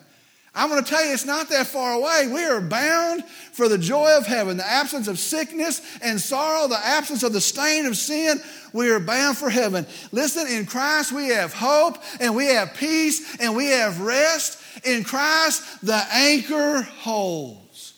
I'm 0.55 0.69
going 0.69 0.81
to 0.81 0.89
tell 0.89 1.05
you, 1.05 1.13
it's 1.13 1.25
not 1.25 1.49
that 1.49 1.67
far 1.67 1.93
away. 1.93 2.29
We 2.31 2.45
are 2.45 2.61
bound 2.61 3.25
for 3.25 3.67
the 3.67 3.77
joy 3.77 4.15
of 4.17 4.25
heaven, 4.25 4.55
the 4.55 4.65
absence 4.65 5.09
of 5.09 5.19
sickness 5.19 5.81
and 6.01 6.19
sorrow, 6.19 6.69
the 6.69 6.79
absence 6.79 7.23
of 7.23 7.33
the 7.33 7.41
stain 7.41 7.85
of 7.85 7.97
sin. 7.97 8.39
We 8.71 8.89
are 8.89 9.01
bound 9.01 9.37
for 9.37 9.49
heaven. 9.49 9.85
Listen, 10.13 10.47
in 10.47 10.65
Christ 10.65 11.11
we 11.11 11.27
have 11.27 11.53
hope 11.53 11.97
and 12.21 12.35
we 12.35 12.45
have 12.47 12.73
peace 12.73 13.37
and 13.41 13.55
we 13.55 13.67
have 13.67 13.99
rest. 13.99 14.61
In 14.85 15.03
Christ, 15.03 15.85
the 15.85 16.01
anchor 16.11 16.81
holds. 16.81 17.93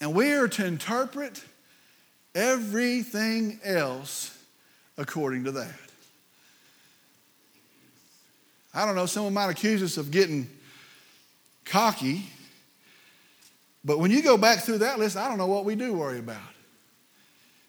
And 0.00 0.14
we 0.14 0.32
are 0.32 0.48
to 0.48 0.66
interpret 0.66 1.42
everything 2.34 3.60
else 3.64 4.36
according 4.98 5.44
to 5.44 5.52
that. 5.52 5.85
I 8.76 8.86
don't 8.86 8.94
know, 8.94 9.06
someone 9.06 9.34
might 9.34 9.50
accuse 9.50 9.82
us 9.82 9.96
of 9.96 10.10
getting 10.10 10.48
cocky. 11.64 12.26
But 13.84 13.98
when 13.98 14.10
you 14.10 14.22
go 14.22 14.36
back 14.36 14.60
through 14.60 14.78
that 14.78 14.98
list, 14.98 15.16
I 15.16 15.28
don't 15.28 15.38
know 15.38 15.46
what 15.46 15.64
we 15.64 15.74
do 15.74 15.94
worry 15.94 16.18
about. 16.18 16.36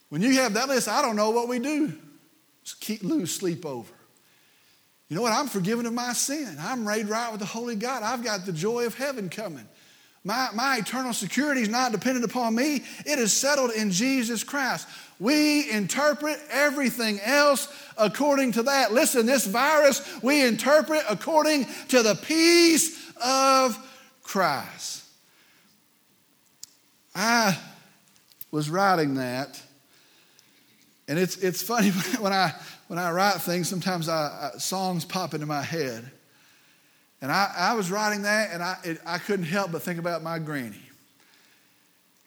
When 0.09 0.21
you 0.21 0.33
have 0.35 0.53
that 0.53 0.67
list, 0.67 0.87
I 0.87 1.01
don't 1.01 1.15
know 1.15 1.31
what 1.31 1.47
we 1.47 1.59
do 1.59 1.93
keep, 2.79 3.03
lose 3.03 3.33
sleep 3.33 3.65
over. 3.65 3.93
You 5.09 5.15
know 5.15 5.21
what? 5.21 5.31
I'm 5.31 5.47
forgiven 5.47 5.85
of 5.85 5.93
my 5.93 6.13
sin. 6.13 6.57
I'm 6.59 6.83
made 6.83 7.07
right 7.07 7.31
with 7.31 7.39
the 7.39 7.45
Holy 7.45 7.75
God. 7.75 8.03
I've 8.03 8.23
got 8.23 8.45
the 8.45 8.51
joy 8.51 8.85
of 8.85 8.95
heaven 8.95 9.29
coming. 9.29 9.67
My, 10.27 10.49
my 10.53 10.79
eternal 10.79 11.13
security 11.13 11.61
is 11.61 11.69
not 11.69 11.93
dependent 11.93 12.25
upon 12.25 12.53
me, 12.53 12.83
it 13.05 13.17
is 13.17 13.31
settled 13.31 13.71
in 13.71 13.91
Jesus 13.91 14.43
Christ. 14.43 14.85
We 15.21 15.71
interpret 15.71 16.37
everything 16.51 17.21
else 17.21 17.73
according 17.97 18.51
to 18.51 18.63
that. 18.63 18.91
Listen, 18.91 19.25
this 19.25 19.47
virus 19.47 20.21
we 20.21 20.45
interpret 20.45 21.03
according 21.09 21.65
to 21.87 22.03
the 22.03 22.15
peace 22.15 23.09
of 23.23 23.77
Christ. 24.21 25.05
I 27.15 27.57
was 28.51 28.69
writing 28.69 29.13
that, 29.15 29.61
and 31.07 31.17
it's, 31.17 31.37
it's 31.37 31.61
funny 31.61 31.91
when 32.19 32.33
I, 32.33 32.53
when 32.87 32.99
I 32.99 33.11
write 33.11 33.35
things, 33.35 33.69
sometimes 33.69 34.09
I, 34.09 34.51
I 34.53 34.57
songs 34.57 35.05
pop 35.05 35.33
into 35.33 35.45
my 35.45 35.61
head. 35.61 36.11
And 37.21 37.31
I, 37.31 37.51
I 37.57 37.73
was 37.73 37.89
writing 37.89 38.23
that, 38.23 38.51
and 38.51 38.61
I, 38.61 38.77
it, 38.83 38.99
I 39.05 39.17
couldn't 39.17 39.45
help 39.45 39.71
but 39.71 39.81
think 39.81 39.99
about 39.99 40.21
my 40.21 40.39
granny. 40.39 40.81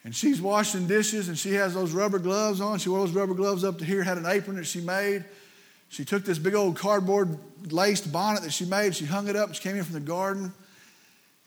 And 0.03 0.15
she's 0.15 0.41
washing 0.41 0.87
dishes, 0.87 1.29
and 1.29 1.39
she 1.39 1.55
has 1.55 1.75
those 1.75 1.93
rubber 1.93 2.19
gloves 2.19 2.61
on. 2.61 2.79
She 2.79 2.89
wore 2.89 3.01
those 3.01 3.13
rubber 3.13 3.35
gloves 3.35 3.65
up 3.65 3.79
to 3.79 3.85
here, 3.85 4.03
had 4.03 4.19
an 4.19 4.27
apron 4.27 4.57
that 4.57 4.65
she 4.67 4.81
made. 4.81 5.25
She 5.91 6.05
took 6.05 6.25
this 6.25 6.39
big 6.39 6.55
old 6.55 6.77
cardboard 6.77 7.39
laced 7.71 8.11
bonnet 8.13 8.43
that 8.43 8.53
she 8.53 8.65
made, 8.65 8.95
she 8.95 9.05
hung 9.05 9.29
it 9.29 9.37
up, 9.37 9.55
she 9.55 9.63
came 9.63 9.77
in 9.77 9.85
from 9.85 9.95
the 9.95 10.01
garden, 10.01 10.53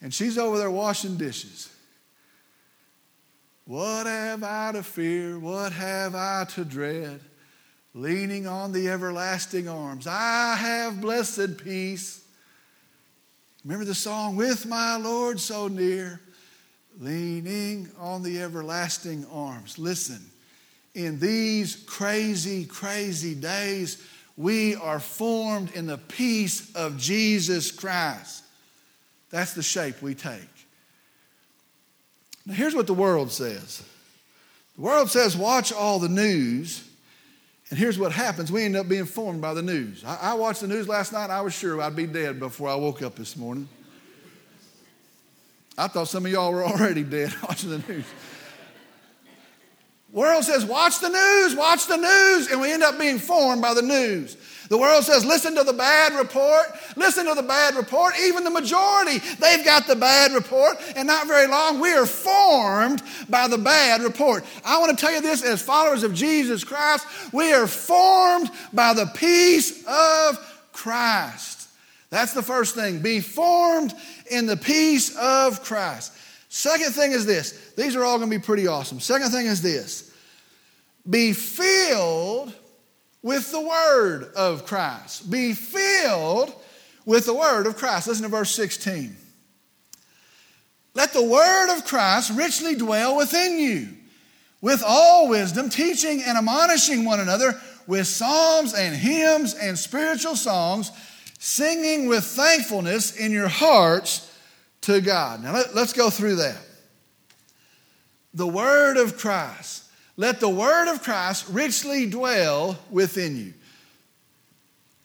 and 0.01 0.13
she's 0.13 0.37
over 0.37 0.57
there 0.57 0.69
washing 0.69 1.17
dishes. 1.17 1.69
What 3.65 4.05
have 4.05 4.43
I 4.43 4.73
to 4.73 4.83
fear? 4.83 5.39
What 5.39 5.71
have 5.71 6.15
I 6.15 6.45
to 6.55 6.65
dread? 6.65 7.21
Leaning 7.93 8.47
on 8.47 8.73
the 8.73 8.89
everlasting 8.89 9.69
arms, 9.69 10.07
I 10.07 10.55
have 10.55 10.99
blessed 10.99 11.63
peace. 11.63 12.22
Remember 13.63 13.85
the 13.85 13.95
song, 13.95 14.35
With 14.35 14.65
My 14.65 14.97
Lord 14.97 15.39
So 15.39 15.69
Near, 15.69 16.19
leaning 16.99 17.89
on 17.97 18.21
the 18.21 18.41
everlasting 18.41 19.25
arms. 19.31 19.79
Listen, 19.79 20.21
in 20.93 21.17
these 21.17 21.77
crazy, 21.87 22.65
crazy 22.65 23.33
days, 23.33 24.05
we 24.35 24.75
are 24.75 24.99
formed 24.99 25.71
in 25.71 25.87
the 25.87 25.97
peace 25.97 26.75
of 26.75 26.97
Jesus 26.97 27.71
Christ. 27.71 28.43
That's 29.29 29.53
the 29.53 29.63
shape 29.63 30.01
we 30.01 30.13
take. 30.13 30.41
Now, 32.45 32.53
here's 32.53 32.75
what 32.75 32.87
the 32.87 32.93
world 32.93 33.31
says 33.31 33.81
the 34.75 34.81
world 34.81 35.09
says, 35.09 35.37
watch 35.37 35.71
all 35.71 35.99
the 35.99 36.09
news. 36.09 36.89
And 37.73 37.79
here's 37.79 37.97
what 37.97 38.11
happens 38.11 38.51
we 38.51 38.65
end 38.65 38.75
up 38.75 38.87
being 38.87 39.05
formed 39.05 39.41
by 39.41 39.55
the 39.55 39.63
news. 39.63 40.03
I, 40.05 40.17
I 40.21 40.33
watched 40.35 40.61
the 40.61 40.67
news 40.67 40.87
last 40.87 41.11
night, 41.11 41.31
I 41.31 41.41
was 41.41 41.55
sure 41.55 41.81
I'd 41.81 41.95
be 41.95 42.05
dead 42.05 42.39
before 42.39 42.69
I 42.69 42.75
woke 42.75 43.01
up 43.01 43.15
this 43.15 43.35
morning. 43.35 43.67
I 45.75 45.87
thought 45.87 46.07
some 46.07 46.23
of 46.27 46.31
y'all 46.31 46.51
were 46.51 46.63
already 46.67 47.01
dead 47.01 47.33
watching 47.41 47.71
the 47.71 47.79
news. 47.79 48.05
World 50.13 50.43
says, 50.43 50.63
watch 50.63 50.99
the 50.99 51.09
news, 51.09 51.55
watch 51.55 51.87
the 51.87 51.97
news, 51.97 52.51
and 52.51 52.61
we 52.61 52.71
end 52.71 52.83
up 52.83 52.99
being 52.99 53.17
formed 53.17 53.63
by 53.63 53.73
the 53.73 53.81
news. 53.81 54.37
The 54.69 54.77
world 54.77 55.03
says, 55.03 55.25
listen 55.25 55.55
to 55.55 55.63
the 55.63 55.73
bad 55.73 56.13
report, 56.13 56.67
listen 56.95 57.25
to 57.25 57.33
the 57.33 57.43
bad 57.43 57.75
report. 57.75 58.13
Even 58.21 58.43
the 58.43 58.51
majority, 58.51 59.17
they've 59.39 59.65
got 59.65 59.87
the 59.87 59.95
bad 59.95 60.31
report, 60.31 60.77
and 60.95 61.07
not 61.07 61.27
very 61.27 61.47
long, 61.47 61.79
we 61.79 61.91
are 61.93 62.05
formed 62.05 63.01
by 63.27 63.47
the 63.47 63.57
bad 63.57 64.01
report. 64.01 64.45
I 64.63 64.79
want 64.79 64.97
to 64.97 65.03
tell 65.03 65.13
you 65.13 65.21
this 65.21 65.43
as 65.43 65.63
followers 65.63 66.03
of 66.03 66.13
Jesus 66.13 66.63
Christ, 66.63 67.07
we 67.33 67.51
are 67.51 67.67
formed 67.67 68.51
by 68.71 68.93
the 68.93 69.07
peace 69.15 69.83
of 69.87 70.67
Christ. 70.71 71.67
That's 72.11 72.33
the 72.33 72.43
first 72.43 72.75
thing. 72.75 72.99
Be 72.99 73.19
formed 73.19 73.93
in 74.29 74.45
the 74.45 74.57
peace 74.57 75.17
of 75.17 75.63
Christ. 75.63 76.13
Second 76.55 76.93
thing 76.93 77.13
is 77.13 77.25
this. 77.25 77.71
These 77.75 77.95
are 77.95 78.03
all 78.03 78.19
going 78.19 78.29
to 78.29 78.37
be 78.37 78.39
pretty 78.39 78.67
awesome. 78.67 78.99
Second 78.99 79.31
thing 79.31 79.47
is 79.47 79.63
this. 79.63 80.13
Be 81.09 81.33
filled 81.33 82.53
with 83.23 83.51
the 83.51 83.59
word 83.59 84.31
of 84.35 84.63
Christ. 84.63 85.31
Be 85.31 85.53
filled 85.53 86.53
with 87.07 87.25
the 87.25 87.33
word 87.33 87.65
of 87.65 87.75
Christ. 87.75 88.07
Listen 88.07 88.21
to 88.21 88.29
verse 88.29 88.51
16. 88.51 89.17
Let 90.93 91.11
the 91.11 91.23
word 91.23 91.75
of 91.75 91.85
Christ 91.85 92.31
richly 92.35 92.75
dwell 92.75 93.17
within 93.17 93.57
you, 93.57 93.89
with 94.61 94.83
all 94.85 95.29
wisdom, 95.29 95.71
teaching 95.71 96.21
and 96.21 96.37
admonishing 96.37 97.03
one 97.03 97.19
another 97.19 97.59
with 97.87 98.05
psalms 98.05 98.75
and 98.75 98.95
hymns 98.95 99.55
and 99.55 99.75
spiritual 99.75 100.35
songs, 100.35 100.91
singing 101.39 102.07
with 102.07 102.23
thankfulness 102.23 103.15
in 103.15 103.31
your 103.31 103.47
hearts 103.47 104.29
to 104.83 105.01
God. 105.01 105.43
Now 105.43 105.53
let, 105.53 105.75
us 105.75 105.93
go 105.93 106.09
through 106.09 106.35
that. 106.37 106.57
The 108.33 108.47
word 108.47 108.97
of 108.97 109.17
Christ. 109.17 109.83
Let 110.15 110.39
the 110.39 110.49
word 110.49 110.91
of 110.91 111.01
Christ 111.01 111.45
richly 111.49 112.05
dwell 112.05 112.77
within 112.91 113.37
you. 113.37 113.53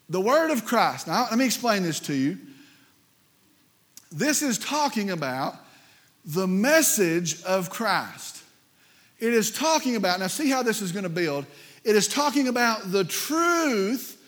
The 0.08 0.20
word 0.20 0.50
of 0.50 0.64
Christ. 0.64 1.06
Now, 1.06 1.26
let 1.28 1.38
me 1.38 1.44
explain 1.44 1.82
this 1.82 2.00
to 2.00 2.14
you. 2.14 2.38
this 4.10 4.42
is 4.42 4.58
talking 4.58 5.10
about 5.10 5.54
the 6.24 6.46
message 6.46 7.42
of 7.42 7.70
Christ. 7.70 8.42
It 9.18 9.32
is 9.32 9.50
talking 9.50 9.96
about, 9.96 10.20
now 10.20 10.26
see 10.26 10.50
how 10.50 10.62
this 10.62 10.80
is 10.80 10.92
going 10.92 11.04
to 11.04 11.08
build. 11.10 11.46
It 11.84 11.96
is 11.96 12.08
talking 12.08 12.48
about 12.48 12.90
the 12.92 13.04
truth 13.04 14.20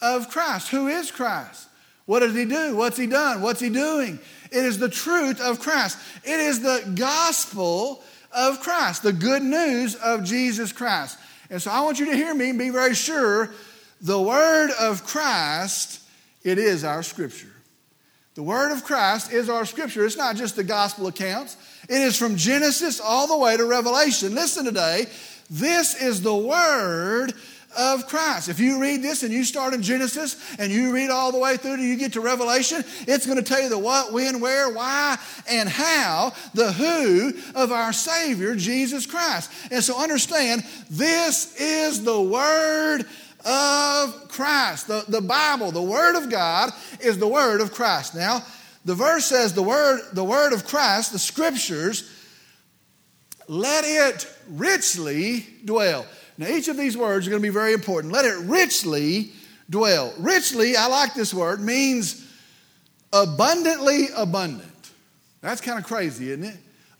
of 0.00 0.28
Christ. 0.30 0.68
Who 0.68 0.88
is 0.88 1.10
Christ? 1.10 1.68
What 2.06 2.20
does 2.20 2.34
he 2.34 2.44
do? 2.44 2.76
What's 2.76 2.96
he 2.96 3.06
done? 3.06 3.40
What's 3.40 3.60
he 3.60 3.70
doing? 3.70 4.18
It 4.54 4.64
is 4.64 4.78
the 4.78 4.88
truth 4.88 5.40
of 5.40 5.58
Christ. 5.58 5.98
It 6.22 6.38
is 6.38 6.60
the 6.60 6.92
gospel 6.94 8.02
of 8.32 8.60
Christ, 8.60 9.02
the 9.02 9.12
good 9.12 9.42
news 9.42 9.96
of 9.96 10.22
Jesus 10.24 10.72
Christ. 10.72 11.18
And 11.50 11.60
so 11.60 11.70
I 11.70 11.80
want 11.80 11.98
you 11.98 12.06
to 12.06 12.16
hear 12.16 12.34
me 12.34 12.50
and 12.50 12.58
be 12.58 12.70
very 12.70 12.94
sure 12.94 13.52
the 14.00 14.20
word 14.20 14.70
of 14.78 15.04
Christ, 15.04 16.02
it 16.42 16.58
is 16.58 16.84
our 16.84 17.02
scripture. 17.02 17.52
The 18.34 18.42
word 18.42 18.72
of 18.72 18.84
Christ 18.84 19.32
is 19.32 19.48
our 19.48 19.64
scripture. 19.64 20.04
It's 20.04 20.16
not 20.16 20.36
just 20.36 20.56
the 20.56 20.64
gospel 20.64 21.06
accounts. 21.06 21.56
It 21.88 22.00
is 22.00 22.16
from 22.16 22.36
Genesis 22.36 23.00
all 23.00 23.26
the 23.26 23.38
way 23.38 23.56
to 23.56 23.64
Revelation. 23.64 24.34
Listen 24.34 24.64
today. 24.64 25.06
This 25.50 26.00
is 26.00 26.22
the 26.22 26.34
word 26.34 27.32
of 27.76 28.06
Christ. 28.06 28.48
If 28.48 28.60
you 28.60 28.80
read 28.80 29.02
this 29.02 29.22
and 29.22 29.32
you 29.32 29.44
start 29.44 29.74
in 29.74 29.82
Genesis 29.82 30.36
and 30.58 30.72
you 30.72 30.92
read 30.92 31.10
all 31.10 31.32
the 31.32 31.38
way 31.38 31.56
through 31.56 31.76
till 31.76 31.84
you 31.84 31.96
get 31.96 32.14
to 32.14 32.20
Revelation, 32.20 32.84
it's 33.06 33.26
going 33.26 33.38
to 33.38 33.44
tell 33.44 33.62
you 33.62 33.68
the 33.68 33.78
what, 33.78 34.12
when, 34.12 34.40
where, 34.40 34.72
why, 34.72 35.18
and 35.48 35.68
how, 35.68 36.32
the 36.54 36.72
who 36.72 37.32
of 37.54 37.72
our 37.72 37.92
Savior, 37.92 38.54
Jesus 38.54 39.06
Christ. 39.06 39.50
And 39.70 39.82
so 39.82 40.00
understand, 40.00 40.64
this 40.90 41.60
is 41.60 42.02
the 42.02 42.20
Word 42.20 43.04
of 43.44 44.28
Christ. 44.28 44.88
The, 44.88 45.04
the 45.08 45.20
Bible, 45.20 45.70
the 45.70 45.82
Word 45.82 46.16
of 46.16 46.30
God, 46.30 46.70
is 47.00 47.18
the 47.18 47.28
Word 47.28 47.60
of 47.60 47.72
Christ. 47.72 48.14
Now, 48.14 48.42
the 48.84 48.94
verse 48.94 49.26
says 49.26 49.54
the 49.54 49.62
Word, 49.62 50.00
the 50.12 50.24
Word 50.24 50.52
of 50.52 50.66
Christ, 50.66 51.12
the 51.12 51.18
Scriptures, 51.18 52.10
let 53.48 53.84
it 53.84 54.26
richly 54.48 55.46
dwell. 55.64 56.06
Now, 56.36 56.48
each 56.48 56.68
of 56.68 56.76
these 56.76 56.96
words 56.96 57.26
are 57.26 57.30
going 57.30 57.42
to 57.42 57.46
be 57.46 57.52
very 57.52 57.72
important. 57.72 58.12
Let 58.12 58.24
it 58.24 58.36
richly 58.44 59.32
dwell. 59.70 60.12
Richly, 60.18 60.76
I 60.76 60.86
like 60.86 61.14
this 61.14 61.32
word, 61.32 61.60
means 61.60 62.26
abundantly 63.12 64.08
abundant. 64.16 64.90
That's 65.40 65.60
kind 65.60 65.78
of 65.78 65.84
crazy, 65.84 66.30
isn't 66.30 66.44
it? 66.44 66.56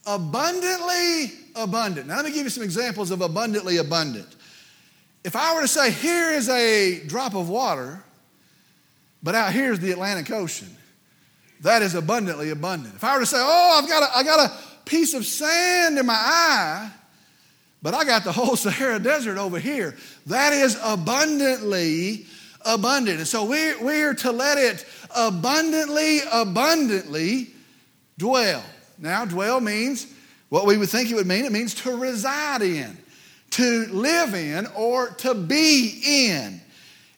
Abundantly 0.06 1.32
abundant. 1.56 2.06
Now, 2.06 2.16
let 2.16 2.26
me 2.26 2.32
give 2.32 2.44
you 2.44 2.50
some 2.50 2.62
examples 2.62 3.10
of 3.10 3.20
abundantly 3.22 3.78
abundant. 3.78 4.28
If 5.24 5.34
I 5.34 5.54
were 5.54 5.62
to 5.62 5.68
say, 5.68 5.90
here 5.90 6.30
is 6.30 6.48
a 6.48 7.00
drop 7.06 7.34
of 7.34 7.48
water, 7.48 8.04
but 9.22 9.34
out 9.34 9.52
here 9.52 9.72
is 9.72 9.80
the 9.80 9.90
Atlantic 9.90 10.30
Ocean, 10.30 10.68
that 11.62 11.80
is 11.80 11.94
abundantly 11.94 12.50
abundant. 12.50 12.94
If 12.94 13.02
I 13.02 13.14
were 13.14 13.20
to 13.20 13.26
say, 13.26 13.38
oh, 13.40 13.80
I've 13.82 13.88
got 13.88 14.02
a, 14.02 14.16
I 14.16 14.22
got 14.22 14.50
a 14.50 14.52
piece 14.84 15.14
of 15.14 15.24
sand 15.24 15.98
in 15.98 16.04
my 16.04 16.12
eye, 16.12 16.90
but 17.84 17.92
I 17.92 18.06
got 18.06 18.24
the 18.24 18.32
whole 18.32 18.56
Sahara 18.56 18.98
Desert 18.98 19.36
over 19.36 19.58
here. 19.60 19.94
That 20.26 20.54
is 20.54 20.76
abundantly 20.82 22.24
abundant. 22.64 23.18
And 23.18 23.28
so 23.28 23.44
we're, 23.44 23.80
we're 23.84 24.14
to 24.14 24.32
let 24.32 24.56
it 24.56 24.86
abundantly, 25.14 26.20
abundantly 26.32 27.48
dwell. 28.16 28.64
Now, 28.98 29.26
dwell 29.26 29.60
means 29.60 30.06
what 30.48 30.64
we 30.64 30.78
would 30.78 30.88
think 30.88 31.10
it 31.10 31.14
would 31.14 31.26
mean 31.26 31.44
it 31.44 31.52
means 31.52 31.74
to 31.82 31.94
reside 31.94 32.62
in, 32.62 32.96
to 33.50 33.86
live 33.88 34.34
in, 34.34 34.66
or 34.74 35.10
to 35.18 35.34
be 35.34 36.30
in. 36.32 36.62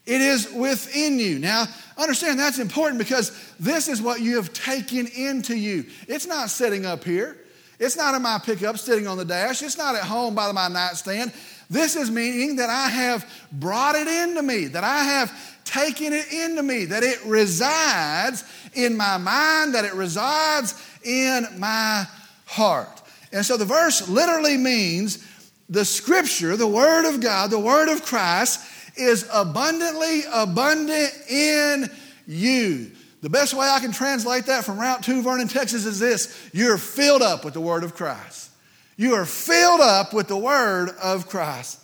It 0.04 0.20
is 0.20 0.50
within 0.50 1.20
you. 1.20 1.38
Now, 1.38 1.66
understand 1.96 2.40
that's 2.40 2.58
important 2.58 2.98
because 2.98 3.30
this 3.60 3.86
is 3.86 4.02
what 4.02 4.20
you 4.20 4.34
have 4.34 4.52
taken 4.52 5.06
into 5.06 5.56
you. 5.56 5.86
It's 6.08 6.26
not 6.26 6.50
sitting 6.50 6.84
up 6.84 7.04
here. 7.04 7.36
It's 7.78 7.96
not 7.96 8.14
in 8.14 8.22
my 8.22 8.38
pickup 8.38 8.78
sitting 8.78 9.06
on 9.06 9.18
the 9.18 9.24
dash. 9.24 9.62
It's 9.62 9.76
not 9.76 9.94
at 9.94 10.02
home 10.02 10.34
by 10.34 10.50
my 10.52 10.68
nightstand. 10.68 11.32
This 11.68 11.96
is 11.96 12.10
meaning 12.10 12.56
that 12.56 12.70
I 12.70 12.88
have 12.88 13.28
brought 13.52 13.96
it 13.96 14.06
into 14.06 14.42
me, 14.42 14.66
that 14.66 14.84
I 14.84 15.02
have 15.02 15.64
taken 15.64 16.12
it 16.12 16.32
into 16.32 16.62
me, 16.62 16.86
that 16.86 17.02
it 17.02 17.18
resides 17.26 18.44
in 18.74 18.96
my 18.96 19.18
mind, 19.18 19.74
that 19.74 19.84
it 19.84 19.94
resides 19.94 20.80
in 21.04 21.46
my 21.58 22.06
heart. 22.46 23.02
And 23.32 23.44
so 23.44 23.56
the 23.56 23.64
verse 23.64 24.08
literally 24.08 24.56
means 24.56 25.26
the 25.68 25.84
scripture, 25.84 26.56
the 26.56 26.66
word 26.66 27.08
of 27.08 27.20
God, 27.20 27.50
the 27.50 27.58
word 27.58 27.88
of 27.92 28.04
Christ 28.04 28.60
is 28.96 29.28
abundantly 29.32 30.22
abundant 30.32 31.12
in 31.28 31.90
you. 32.26 32.92
The 33.26 33.30
best 33.30 33.54
way 33.54 33.68
I 33.68 33.80
can 33.80 33.90
translate 33.90 34.46
that 34.46 34.64
from 34.64 34.78
Route 34.78 35.02
2, 35.02 35.20
Vernon, 35.20 35.48
Texas 35.48 35.84
is 35.84 35.98
this 35.98 36.48
you're 36.52 36.78
filled 36.78 37.22
up 37.22 37.44
with 37.44 37.54
the 37.54 37.60
Word 37.60 37.82
of 37.82 37.96
Christ. 37.96 38.52
You 38.96 39.14
are 39.14 39.24
filled 39.24 39.80
up 39.80 40.14
with 40.14 40.28
the 40.28 40.36
Word 40.36 40.90
of 41.02 41.28
Christ. 41.28 41.80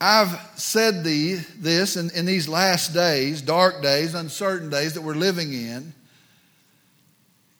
I've 0.00 0.36
said 0.56 1.04
the, 1.04 1.34
this 1.56 1.96
in, 1.96 2.10
in 2.10 2.26
these 2.26 2.48
last 2.48 2.92
days, 2.92 3.40
dark 3.40 3.80
days, 3.82 4.16
uncertain 4.16 4.68
days 4.68 4.94
that 4.94 5.02
we're 5.02 5.14
living 5.14 5.52
in, 5.52 5.94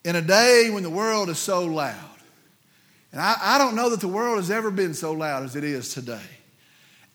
in 0.04 0.16
a 0.16 0.22
day 0.22 0.70
when 0.72 0.82
the 0.82 0.90
world 0.90 1.28
is 1.28 1.38
so 1.38 1.66
loud. 1.66 1.94
And 3.12 3.20
I, 3.20 3.36
I 3.40 3.58
don't 3.58 3.76
know 3.76 3.90
that 3.90 4.00
the 4.00 4.08
world 4.08 4.38
has 4.38 4.50
ever 4.50 4.72
been 4.72 4.92
so 4.92 5.12
loud 5.12 5.44
as 5.44 5.54
it 5.54 5.62
is 5.62 5.94
today 5.94 6.33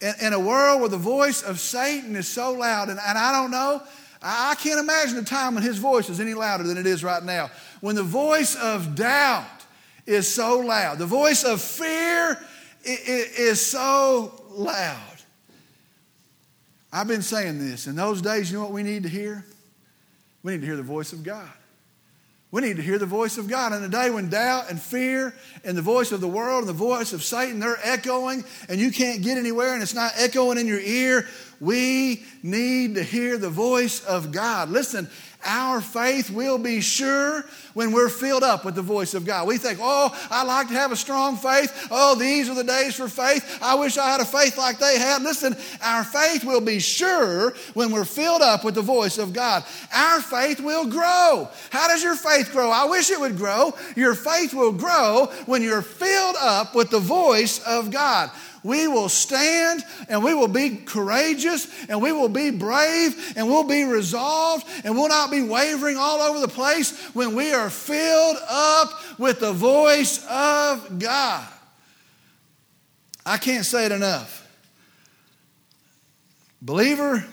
in, 0.02 0.14
in 0.22 0.34
a 0.34 0.40
world 0.40 0.82
where 0.82 0.90
the 0.90 0.98
voice 0.98 1.42
of 1.44 1.60
Satan 1.60 2.16
is 2.16 2.28
so 2.28 2.54
loud, 2.54 2.90
and, 2.90 3.00
and 3.00 3.18
I 3.18 3.32
don't 3.32 3.52
know, 3.52 3.82
I, 4.22 4.52
I 4.52 4.56
can't 4.56 4.80
imagine 4.80 5.18
a 5.18 5.24
time 5.24 5.56
when 5.56 5.64
his 5.64 5.78
voice 5.78 6.10
is 6.10 6.20
any 6.20 6.34
louder 6.34 6.64
than 6.64 6.78
it 6.78 6.88
is 6.88 7.04
right 7.04 7.24
now. 7.24 7.50
When 7.82 7.96
the 7.96 8.04
voice 8.04 8.56
of 8.56 8.96
doubt 8.96 9.46
is 10.06 10.28
so 10.34 10.60
loud, 10.60 10.98
the 10.98 11.06
voice 11.06 11.44
of 11.44 11.62
fear 11.62 12.38
is 12.84 13.66
so 13.66 14.44
loud. 14.50 14.98
I've 16.92 17.08
been 17.08 17.22
saying 17.22 17.60
this. 17.60 17.88
In 17.88 17.96
those 17.96 18.22
days, 18.22 18.52
you 18.52 18.58
know 18.58 18.64
what 18.64 18.74
we 18.74 18.84
need 18.84 19.04
to 19.04 19.10
hear? 19.10 19.46
We 20.42 20.54
need 20.54 20.62
to 20.62 20.66
hear 20.66 20.76
the 20.76 20.84
voice 20.84 21.14
of 21.14 21.24
God. 21.24 21.52
We 22.52 22.62
need 22.62 22.78
to 22.78 22.82
hear 22.82 22.98
the 22.98 23.06
voice 23.06 23.38
of 23.38 23.48
God. 23.48 23.74
In 23.74 23.84
a 23.84 23.88
day 23.88 24.10
when 24.10 24.30
doubt 24.30 24.72
and 24.72 24.82
fear 24.82 25.36
and 25.64 25.78
the 25.78 25.84
voice 25.84 26.12
of 26.12 26.20
the 26.20 26.28
world 26.28 26.62
and 26.62 26.70
the 26.70 26.74
voice 26.74 27.14
of 27.14 27.24
Satan, 27.24 27.60
they're 27.60 27.80
echoing 27.84 28.44
and 28.68 28.80
you 28.80 28.92
can't 28.92 29.22
get 29.22 29.38
anywhere 29.38 29.74
and 29.74 29.84
it's 29.84 29.94
not 29.94 30.14
echoing 30.16 30.58
in 30.58 30.66
your 30.66 30.80
ear, 30.80 31.28
we 31.60 32.24
need 32.42 32.96
to 32.96 33.04
hear 33.04 33.38
the 33.38 33.50
voice 33.50 34.04
of 34.06 34.32
God. 34.32 34.70
Listen, 34.70 35.10
our 35.46 35.80
faith 35.80 36.30
will 36.30 36.58
be 36.58 36.82
sure 36.82 37.46
when 37.74 37.94
we're 37.94 38.10
filled 38.10 38.44
up 38.44 38.66
with 38.66 38.76
the 38.76 38.82
voice 38.82 39.14
of 39.14 39.26
God. 39.26 39.48
We 39.48 39.58
think, 39.58 39.80
oh, 39.82 40.14
I 40.30 40.44
like 40.44 40.68
to 40.68 40.74
have 40.74 40.92
a 40.92 40.98
strong 40.98 41.38
faith. 41.38 41.88
Oh, 41.90 42.16
these 42.16 42.50
are 42.50 42.56
the 42.56 42.64
days 42.64 42.96
for 42.96 43.08
faith. 43.08 43.60
I 43.62 43.76
wish 43.76 43.98
I 43.98 44.10
had 44.10 44.20
a 44.20 44.26
faith 44.26 44.58
like 44.58 44.80
they 44.80 45.00
had. 45.00 45.22
Listen, 45.22 45.56
our 45.82 46.04
faith 46.04 46.44
will 46.44 46.60
be 46.60 46.80
sure 46.80 47.54
when 47.74 47.92
we're 47.92 48.04
filled 48.04 48.42
up 48.42 48.66
with 48.66 48.76
the 48.76 48.82
voice 48.82 49.18
of 49.18 49.32
God. 49.32 49.64
Our 49.96 50.20
faith 50.20 50.60
will 50.60 50.88
grow. 50.88 51.48
How 51.70 51.88
does 51.88 52.04
your 52.04 52.16
faith 52.16 52.52
grow? 52.52 52.70
I 52.70 52.86
wish 52.86 53.10
it 53.10 53.20
would 53.20 53.38
grow. 53.38 53.74
Your 53.96 54.16
faith 54.16 54.54
will 54.54 54.74
grow 54.74 55.28
when 55.46 55.62
you're 55.62 55.82
filled 55.82 56.36
up 56.38 56.76
with 56.76 56.90
the 56.90 57.00
voice 57.00 57.60
of 57.66 57.92
God 57.92 58.30
we 58.64 58.88
will 58.88 59.10
stand 59.10 59.84
and 60.08 60.24
we 60.24 60.34
will 60.34 60.48
be 60.48 60.78
courageous 60.78 61.68
and 61.88 62.02
we 62.02 62.12
will 62.12 62.30
be 62.30 62.52
brave 62.52 63.34
and 63.36 63.48
we'll 63.48 63.64
be 63.64 63.84
resolved 63.84 64.66
and 64.84 64.96
we'll 64.96 65.10
not 65.10 65.32
be 65.32 65.42
wavering 65.42 65.98
all 65.98 66.20
over 66.20 66.40
the 66.40 66.48
place 66.48 66.98
when 67.14 67.36
we 67.36 67.54
are 67.54 67.70
filled 67.70 68.38
up 68.50 68.90
with 69.18 69.40
the 69.40 69.54
voice 69.54 70.26
of 70.30 71.00
God. 71.00 71.48
I 73.26 73.38
can't 73.38 73.66
say 73.66 73.86
it 73.86 73.92
enough. 73.92 74.48
Believer, 76.62 77.26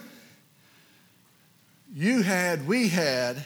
you 1.95 2.23
had, 2.23 2.67
we 2.67 2.89
had, 2.89 3.45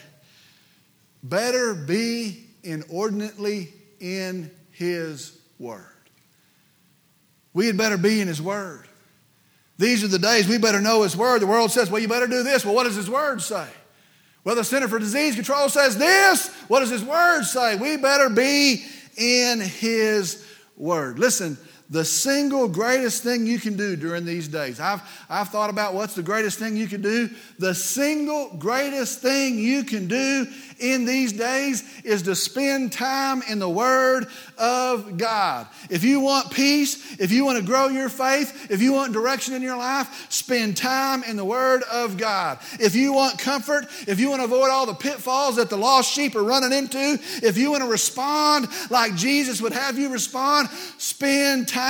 better 1.23 1.73
be 1.73 2.45
inordinately 2.63 3.73
in 3.99 4.51
His 4.71 5.39
Word. 5.57 5.90
We 7.53 7.67
had 7.67 7.77
better 7.77 7.97
be 7.97 8.21
in 8.21 8.27
His 8.27 8.41
Word. 8.41 8.87
These 9.77 10.03
are 10.03 10.07
the 10.07 10.19
days 10.19 10.47
we 10.47 10.57
better 10.57 10.79
know 10.81 11.03
His 11.03 11.17
Word. 11.17 11.41
The 11.41 11.47
world 11.47 11.71
says, 11.71 11.89
well, 11.89 12.01
you 12.01 12.07
better 12.07 12.27
do 12.27 12.43
this. 12.43 12.63
Well, 12.63 12.75
what 12.75 12.83
does 12.83 12.95
His 12.95 13.09
Word 13.09 13.41
say? 13.41 13.67
Well, 14.43 14.55
the 14.55 14.63
Center 14.63 14.87
for 14.87 14.99
Disease 14.99 15.35
Control 15.35 15.69
says 15.69 15.97
this. 15.97 16.53
What 16.67 16.79
does 16.79 16.89
His 16.89 17.03
Word 17.03 17.43
say? 17.43 17.75
We 17.75 17.97
better 17.97 18.29
be 18.29 18.85
in 19.17 19.59
His 19.59 20.45
Word. 20.77 21.19
Listen, 21.19 21.57
the 21.91 22.05
single 22.05 22.69
greatest 22.69 23.21
thing 23.21 23.45
you 23.45 23.59
can 23.59 23.75
do 23.75 23.97
during 23.97 24.23
these 24.23 24.47
days. 24.47 24.79
I've, 24.79 25.01
I've 25.29 25.49
thought 25.49 25.69
about 25.69 25.93
what's 25.93 26.15
the 26.15 26.23
greatest 26.23 26.57
thing 26.57 26.77
you 26.77 26.87
can 26.87 27.01
do. 27.01 27.29
The 27.59 27.75
single 27.75 28.49
greatest 28.57 29.19
thing 29.19 29.59
you 29.59 29.83
can 29.83 30.07
do 30.07 30.47
in 30.79 31.03
these 31.03 31.33
days 31.33 31.83
is 32.05 32.23
to 32.23 32.35
spend 32.35 32.93
time 32.93 33.43
in 33.49 33.59
the 33.59 33.69
Word 33.69 34.27
of 34.57 35.17
God. 35.17 35.67
If 35.89 36.05
you 36.05 36.21
want 36.21 36.49
peace, 36.51 37.19
if 37.19 37.29
you 37.29 37.43
want 37.43 37.59
to 37.59 37.63
grow 37.63 37.89
your 37.89 38.07
faith, 38.07 38.71
if 38.71 38.81
you 38.81 38.93
want 38.93 39.11
direction 39.11 39.53
in 39.53 39.61
your 39.61 39.77
life, 39.77 40.27
spend 40.31 40.77
time 40.77 41.25
in 41.25 41.35
the 41.35 41.45
Word 41.45 41.83
of 41.91 42.17
God. 42.17 42.59
If 42.79 42.95
you 42.95 43.11
want 43.11 43.37
comfort, 43.37 43.87
if 44.07 44.17
you 44.17 44.29
want 44.29 44.39
to 44.39 44.45
avoid 44.45 44.69
all 44.69 44.85
the 44.85 44.93
pitfalls 44.93 45.57
that 45.57 45.69
the 45.69 45.77
lost 45.77 46.09
sheep 46.09 46.37
are 46.37 46.43
running 46.43 46.71
into, 46.71 47.19
if 47.43 47.57
you 47.57 47.69
want 47.69 47.83
to 47.83 47.89
respond 47.89 48.69
like 48.89 49.13
Jesus 49.15 49.61
would 49.61 49.73
have 49.73 49.99
you 49.99 50.07
respond, 50.07 50.69
spend 50.97 51.67
time 51.67 51.80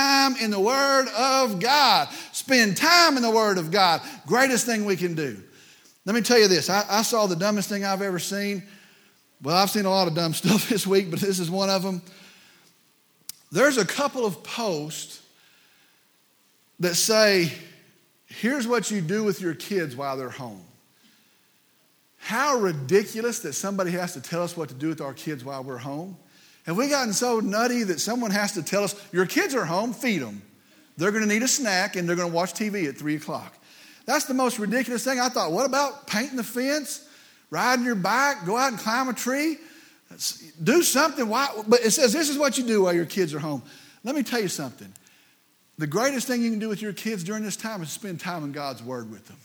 in 0.42 0.50
the 0.50 0.60
Word 0.60 1.06
of 1.16 1.60
God. 1.60 2.08
Spend 2.32 2.76
time 2.76 3.16
in 3.16 3.22
the 3.22 3.30
Word 3.30 3.58
of 3.58 3.70
God. 3.70 4.00
Greatest 4.26 4.66
thing 4.66 4.84
we 4.84 4.96
can 4.96 5.14
do. 5.14 5.42
Let 6.04 6.14
me 6.14 6.20
tell 6.20 6.38
you 6.38 6.48
this 6.48 6.68
I, 6.68 6.84
I 6.88 7.02
saw 7.02 7.26
the 7.26 7.36
dumbest 7.36 7.68
thing 7.68 7.84
I've 7.84 8.02
ever 8.02 8.18
seen. 8.18 8.62
Well, 9.42 9.56
I've 9.56 9.70
seen 9.70 9.84
a 9.84 9.90
lot 9.90 10.08
of 10.08 10.14
dumb 10.14 10.34
stuff 10.34 10.68
this 10.68 10.86
week, 10.86 11.10
but 11.10 11.20
this 11.20 11.38
is 11.38 11.50
one 11.50 11.70
of 11.70 11.82
them. 11.82 12.02
There's 13.50 13.76
a 13.76 13.84
couple 13.84 14.24
of 14.24 14.42
posts 14.42 15.20
that 16.80 16.94
say, 16.94 17.52
here's 18.26 18.66
what 18.66 18.90
you 18.90 19.00
do 19.00 19.22
with 19.22 19.40
your 19.40 19.54
kids 19.54 19.94
while 19.94 20.16
they're 20.16 20.30
home. 20.30 20.64
How 22.16 22.56
ridiculous 22.56 23.40
that 23.40 23.52
somebody 23.52 23.90
has 23.90 24.14
to 24.14 24.20
tell 24.20 24.42
us 24.42 24.56
what 24.56 24.68
to 24.68 24.74
do 24.74 24.88
with 24.88 25.00
our 25.00 25.12
kids 25.12 25.44
while 25.44 25.62
we're 25.64 25.78
home. 25.78 26.16
Have 26.66 26.76
we 26.76 26.88
gotten 26.88 27.12
so 27.12 27.40
nutty 27.40 27.82
that 27.84 28.00
someone 28.00 28.30
has 28.30 28.52
to 28.52 28.62
tell 28.62 28.84
us, 28.84 28.94
your 29.12 29.26
kids 29.26 29.54
are 29.54 29.64
home, 29.64 29.92
feed 29.92 30.18
them. 30.18 30.42
They're 30.96 31.10
going 31.10 31.26
to 31.26 31.28
need 31.28 31.42
a 31.42 31.48
snack 31.48 31.96
and 31.96 32.08
they're 32.08 32.16
going 32.16 32.30
to 32.30 32.34
watch 32.34 32.54
TV 32.54 32.88
at 32.88 32.96
3 32.96 33.16
o'clock. 33.16 33.56
That's 34.04 34.26
the 34.26 34.34
most 34.34 34.58
ridiculous 34.58 35.04
thing. 35.04 35.20
I 35.20 35.28
thought, 35.28 35.52
what 35.52 35.66
about 35.66 36.06
painting 36.06 36.36
the 36.36 36.44
fence? 36.44 37.08
riding 37.52 37.84
your 37.84 37.94
bike, 37.94 38.46
go 38.46 38.56
out 38.56 38.70
and 38.70 38.80
climb 38.80 39.08
a 39.08 39.12
tree, 39.12 39.58
do 40.62 40.82
something. 40.82 41.28
Why? 41.28 41.48
But 41.68 41.84
it 41.84 41.90
says 41.92 42.12
this 42.12 42.30
is 42.30 42.38
what 42.38 42.56
you 42.58 42.64
do 42.64 42.82
while 42.82 42.94
your 42.94 43.04
kids 43.04 43.34
are 43.34 43.38
home. 43.38 43.62
Let 44.02 44.16
me 44.16 44.22
tell 44.22 44.40
you 44.40 44.48
something. 44.48 44.92
The 45.78 45.86
greatest 45.86 46.26
thing 46.26 46.42
you 46.42 46.50
can 46.50 46.58
do 46.58 46.68
with 46.68 46.82
your 46.82 46.94
kids 46.94 47.22
during 47.22 47.44
this 47.44 47.56
time 47.56 47.82
is 47.82 47.90
spend 47.90 48.20
time 48.20 48.42
in 48.42 48.52
God's 48.52 48.82
Word 48.82 49.10
with 49.10 49.26
them. 49.28 49.36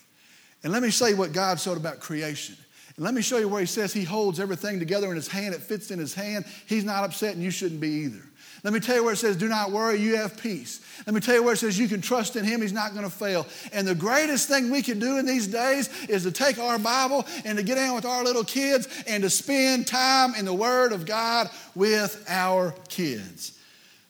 And 0.64 0.72
let 0.72 0.82
me 0.82 0.90
say 0.90 1.14
what 1.14 1.34
God 1.34 1.60
said 1.60 1.78
about 1.78 2.00
creation. 2.00 2.56
And 2.98 3.06
let 3.06 3.14
me 3.14 3.22
show 3.22 3.38
you 3.38 3.48
where 3.48 3.62
He 3.62 3.68
says 3.68 3.94
He 3.94 4.04
holds 4.04 4.40
everything 4.40 4.80
together 4.80 5.10
in 5.10 5.16
His 5.16 5.28
hand, 5.28 5.56
it 5.56 5.62
fits 5.62 5.92
in 5.92 6.00
His 6.00 6.14
hand. 6.14 6.46
He's 6.66 6.84
not 6.84 7.04
upset, 7.04 7.36
and 7.36 7.44
you 7.44 7.52
shouldn't 7.52 7.80
be 7.80 7.90
either. 7.90 8.24
Let 8.64 8.74
me 8.74 8.80
tell 8.80 8.96
you 8.96 9.04
where 9.04 9.14
it 9.14 9.18
says, 9.18 9.38
Do 9.38 9.48
not 9.48 9.72
worry, 9.72 10.00
you 10.00 10.18
have 10.18 10.36
peace. 10.42 10.82
Let 11.06 11.14
me 11.14 11.22
tell 11.22 11.36
you 11.36 11.44
where 11.44 11.54
it 11.54 11.58
says, 11.58 11.78
You 11.78 11.88
can 11.88 12.02
trust 12.02 12.36
in 12.36 12.44
Him, 12.44 12.62
He's 12.62 12.74
not 12.74 12.94
going 12.94 13.06
to 13.06 13.12
fail. 13.12 13.46
And 13.72 13.88
the 13.88 13.96
greatest 13.96 14.48
thing 14.48 14.72
we 14.72 14.82
can 14.82 15.00
do 15.00 15.18
in 15.18 15.26
these 15.26 15.48
days 15.48 15.90
is 16.08 16.24
to 16.24 16.32
take 16.32 16.58
our 16.58 16.80
Bible 16.80 17.26
and 17.46 17.58
to 17.58 17.64
get 17.64 17.78
in 17.78 17.94
with 17.94 18.06
our 18.06 18.24
little 18.24 18.44
kids 18.44 18.88
and 19.08 19.24
to 19.24 19.30
spend 19.30 19.86
time 19.86 20.34
in 20.36 20.46
the 20.46 20.54
Word 20.54 20.92
of 20.92 21.06
God 21.06 21.50
with 21.76 22.26
our 22.28 22.74
kids. 22.90 23.58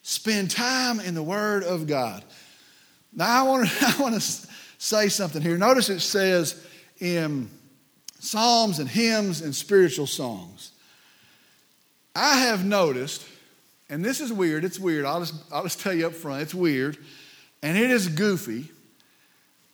Spend 0.02 0.50
time 0.50 1.02
in 1.02 1.14
the 1.14 1.24
Word 1.24 1.64
of 1.64 1.86
God. 1.86 2.24
Now, 3.14 3.46
I 3.46 3.48
want 3.50 3.70
to, 3.70 3.86
I 3.98 4.02
want 4.02 4.16
to 4.16 4.48
say 4.78 5.10
something 5.10 5.42
here. 5.42 5.58
Notice 5.58 5.90
it 5.90 6.00
says 6.00 6.64
in 7.02 7.50
Psalms 8.28 8.80
and 8.80 8.90
hymns 8.90 9.42
and 9.42 9.56
spiritual 9.56 10.08
songs. 10.08 10.72
I 12.16 12.40
have 12.40 12.66
noticed 12.66 13.24
and 13.90 14.04
this 14.04 14.20
is 14.20 14.34
weird. 14.34 14.66
It's 14.66 14.80
weird. 14.80 15.06
I'll 15.06 15.22
just, 15.22 15.36
I'll 15.52 15.64
just 15.64 15.80
tell 15.80 15.94
you 15.94 16.08
up 16.08 16.14
front. 16.14 16.42
It's 16.42 16.54
weird. 16.54 16.98
And 17.64 17.78
it 17.78 17.90
is 17.90 18.08
goofy. 18.08 18.70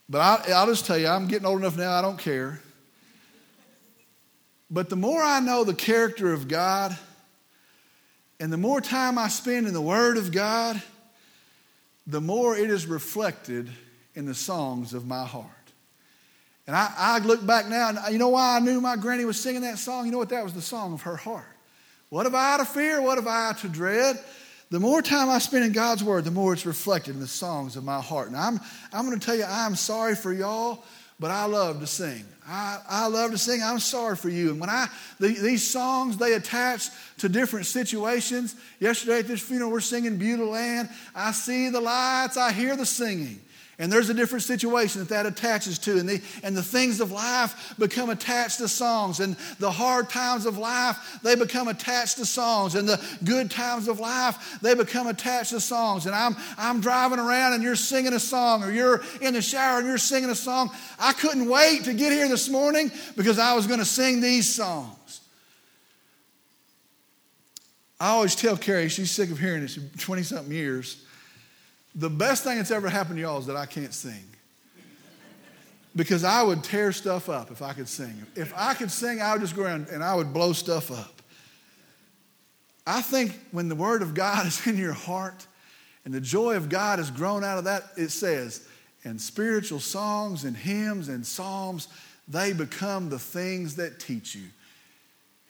But 0.07 0.19
I, 0.19 0.51
I'll 0.53 0.67
just 0.67 0.85
tell 0.85 0.97
you, 0.97 1.07
I'm 1.07 1.27
getting 1.27 1.47
old 1.47 1.59
enough 1.59 1.77
now, 1.77 1.93
I 1.93 2.01
don't 2.01 2.19
care. 2.19 2.61
But 4.69 4.89
the 4.89 4.95
more 4.95 5.21
I 5.21 5.39
know 5.39 5.63
the 5.63 5.73
character 5.73 6.33
of 6.33 6.47
God, 6.47 6.97
and 8.39 8.51
the 8.51 8.57
more 8.57 8.81
time 8.81 9.17
I 9.17 9.29
spend 9.29 9.67
in 9.67 9.73
the 9.73 9.81
Word 9.81 10.17
of 10.17 10.31
God, 10.31 10.81
the 12.05 12.21
more 12.21 12.55
it 12.55 12.69
is 12.69 12.85
reflected 12.85 13.69
in 14.15 14.25
the 14.25 14.35
songs 14.35 14.93
of 14.93 15.07
my 15.07 15.25
heart. 15.25 15.62
And 16.65 16.75
I, 16.75 16.93
I 16.97 17.19
look 17.19 17.45
back 17.45 17.67
now, 17.67 17.89
and 17.89 17.99
you 18.13 18.17
know 18.17 18.29
why 18.29 18.55
I 18.55 18.59
knew 18.59 18.79
my 18.79 18.95
granny 18.95 19.25
was 19.25 19.39
singing 19.39 19.61
that 19.61 19.77
song? 19.77 20.05
You 20.05 20.11
know 20.11 20.17
what? 20.17 20.29
That 20.29 20.43
was 20.43 20.53
the 20.53 20.61
song 20.61 20.93
of 20.93 21.01
her 21.01 21.17
heart. 21.17 21.45
What 22.09 22.25
have 22.25 22.35
I 22.35 22.57
to 22.57 22.65
fear? 22.65 23.01
What 23.01 23.17
have 23.17 23.27
I 23.27 23.53
to 23.61 23.67
dread? 23.67 24.17
The 24.69 24.79
more 24.79 25.01
time 25.01 25.29
I 25.29 25.39
spend 25.39 25.65
in 25.65 25.71
God's 25.71 26.03
Word, 26.03 26.23
the 26.23 26.31
more 26.31 26.53
it's 26.53 26.65
reflected 26.65 27.15
in 27.15 27.19
the 27.19 27.27
songs 27.27 27.75
of 27.75 27.83
my 27.83 28.01
heart. 28.01 28.27
And 28.27 28.37
I'm, 28.37 28.59
I'm 28.93 29.05
going 29.05 29.19
to 29.19 29.25
tell 29.25 29.35
you, 29.35 29.45
I'm 29.47 29.75
sorry 29.75 30.15
for 30.15 30.31
y'all, 30.31 30.83
but 31.19 31.31
I 31.31 31.45
love 31.45 31.79
to 31.81 31.87
sing. 31.87 32.23
I, 32.47 32.79
I 32.89 33.07
love 33.07 33.31
to 33.31 33.37
sing. 33.37 33.61
I'm 33.61 33.79
sorry 33.79 34.15
for 34.15 34.29
you. 34.29 34.51
And 34.51 34.59
when 34.59 34.69
I, 34.69 34.87
the, 35.19 35.27
these 35.27 35.69
songs, 35.69 36.17
they 36.17 36.33
attach 36.33 36.89
to 37.19 37.29
different 37.29 37.65
situations. 37.65 38.55
Yesterday 38.79 39.19
at 39.19 39.27
this 39.27 39.41
funeral, 39.41 39.71
we're 39.71 39.79
singing 39.79 40.17
Beulah 40.17 40.49
Land. 40.49 40.89
I 41.13 41.33
see 41.33 41.69
the 41.69 41.81
lights, 41.81 42.37
I 42.37 42.51
hear 42.51 42.75
the 42.75 42.85
singing. 42.85 43.41
And 43.79 43.91
there's 43.91 44.09
a 44.09 44.13
different 44.13 44.43
situation 44.43 44.99
that 44.99 45.09
that 45.09 45.25
attaches 45.25 45.79
to. 45.79 45.97
And 45.97 46.07
the, 46.07 46.21
and 46.43 46.55
the 46.55 46.61
things 46.61 46.99
of 46.99 47.11
life 47.11 47.73
become 47.79 48.11
attached 48.11 48.59
to 48.59 48.67
songs. 48.67 49.19
And 49.19 49.35
the 49.57 49.71
hard 49.71 50.09
times 50.09 50.45
of 50.45 50.59
life, 50.59 51.19
they 51.23 51.35
become 51.35 51.67
attached 51.67 52.17
to 52.17 52.25
songs. 52.25 52.75
And 52.75 52.87
the 52.87 53.03
good 53.23 53.49
times 53.49 53.87
of 53.87 53.99
life, 53.99 54.59
they 54.61 54.75
become 54.75 55.07
attached 55.07 55.49
to 55.51 55.59
songs. 55.59 56.05
And 56.05 56.13
I'm, 56.13 56.35
I'm 56.55 56.81
driving 56.81 57.17
around 57.17 57.53
and 57.53 57.63
you're 57.63 57.75
singing 57.75 58.13
a 58.13 58.19
song, 58.19 58.63
or 58.63 58.71
you're 58.71 59.01
in 59.21 59.33
the 59.33 59.41
shower 59.41 59.79
and 59.79 59.87
you're 59.87 59.97
singing 59.97 60.29
a 60.29 60.35
song. 60.35 60.69
I 60.99 61.13
couldn't 61.13 61.49
wait 61.49 61.85
to 61.85 61.93
get 61.93 62.11
here 62.11 62.29
this 62.29 62.49
morning 62.49 62.91
because 63.17 63.39
I 63.39 63.55
was 63.55 63.65
going 63.65 63.79
to 63.79 63.85
sing 63.85 64.21
these 64.21 64.53
songs. 64.53 65.21
I 67.99 68.09
always 68.09 68.35
tell 68.35 68.55
Carrie, 68.55 68.89
she's 68.89 69.11
sick 69.11 69.31
of 69.31 69.39
hearing 69.39 69.61
this 69.61 69.79
20 69.97 70.23
something 70.23 70.53
years. 70.53 71.02
The 71.95 72.09
best 72.09 72.43
thing 72.43 72.57
that's 72.57 72.71
ever 72.71 72.89
happened 72.89 73.17
to 73.17 73.21
y'all 73.21 73.39
is 73.39 73.45
that 73.45 73.55
I 73.55 73.65
can't 73.65 73.93
sing. 73.93 74.25
Because 75.95 76.23
I 76.23 76.41
would 76.41 76.63
tear 76.63 76.91
stuff 76.91 77.29
up 77.29 77.51
if 77.51 77.61
I 77.61 77.73
could 77.73 77.87
sing. 77.87 78.25
If 78.35 78.51
I 78.55 78.73
could 78.73 78.89
sing, 78.89 79.21
I 79.21 79.33
would 79.33 79.41
just 79.41 79.55
go 79.55 79.63
around 79.63 79.89
and 79.89 80.03
I 80.03 80.15
would 80.15 80.33
blow 80.33 80.53
stuff 80.53 80.91
up. 80.91 81.21
I 82.85 83.01
think 83.01 83.39
when 83.51 83.69
the 83.69 83.75
Word 83.75 84.01
of 84.01 84.13
God 84.13 84.47
is 84.47 84.65
in 84.65 84.77
your 84.77 84.93
heart 84.93 85.45
and 86.05 86.13
the 86.13 86.21
joy 86.21 86.55
of 86.55 86.69
God 86.69 86.99
has 86.99 87.11
grown 87.11 87.43
out 87.43 87.57
of 87.57 87.65
that, 87.65 87.83
it 87.95 88.09
says, 88.09 88.67
and 89.03 89.21
spiritual 89.21 89.79
songs 89.79 90.45
and 90.45 90.55
hymns 90.55 91.09
and 91.09 91.25
psalms, 91.25 91.87
they 92.27 92.53
become 92.53 93.09
the 93.09 93.19
things 93.19 93.75
that 93.75 93.99
teach 93.99 94.33
you. 94.33 94.47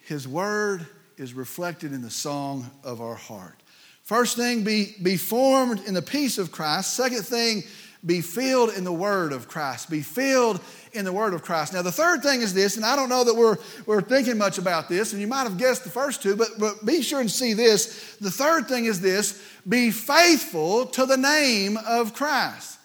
His 0.06 0.28
Word 0.28 0.86
is 1.18 1.34
reflected 1.34 1.94
in 1.94 2.02
the 2.02 2.10
song 2.10 2.70
of 2.84 3.00
our 3.02 3.16
heart. 3.16 3.63
First 4.04 4.36
thing, 4.36 4.64
be, 4.64 4.96
be 5.02 5.18
formed 5.18 5.82
in 5.86 5.94
the 5.94 6.02
peace 6.02 6.38
of 6.38 6.52
Christ. 6.52 6.94
Second 6.94 7.26
thing, 7.26 7.64
be 8.06 8.20
filled 8.20 8.72
in 8.72 8.84
the 8.84 8.92
word 8.92 9.32
of 9.32 9.48
Christ. 9.48 9.90
Be 9.90 10.02
filled 10.02 10.60
in 10.92 11.06
the 11.06 11.14
word 11.14 11.34
of 11.34 11.42
Christ. 11.42 11.72
Now, 11.72 11.82
the 11.82 11.92
third 11.92 12.22
thing 12.22 12.42
is 12.42 12.54
this, 12.54 12.76
and 12.76 12.86
I 12.86 12.98
don't 12.98 13.08
know 13.08 13.24
that 13.24 13.34
we're, 13.34 13.58
we're 13.86 14.02
thinking 14.02 14.38
much 14.38 14.58
about 14.58 14.90
this, 14.90 15.14
and 15.14 15.22
you 15.22 15.28
might 15.28 15.44
have 15.44 15.58
guessed 15.58 15.86
the 15.86 15.90
first 15.90 16.22
two, 16.22 16.36
but, 16.36 16.50
but 16.60 16.86
be 16.86 17.02
sure 17.02 17.22
and 17.22 17.32
see 17.32 17.54
this. 17.54 18.18
The 18.20 18.30
third 18.30 18.68
thing 18.68 18.86
is 18.86 19.00
this 19.00 19.42
be 19.68 19.90
faithful 19.90 20.86
to 20.88 21.06
the 21.06 21.16
name 21.16 21.78
of 21.88 22.14
Christ. 22.14 22.80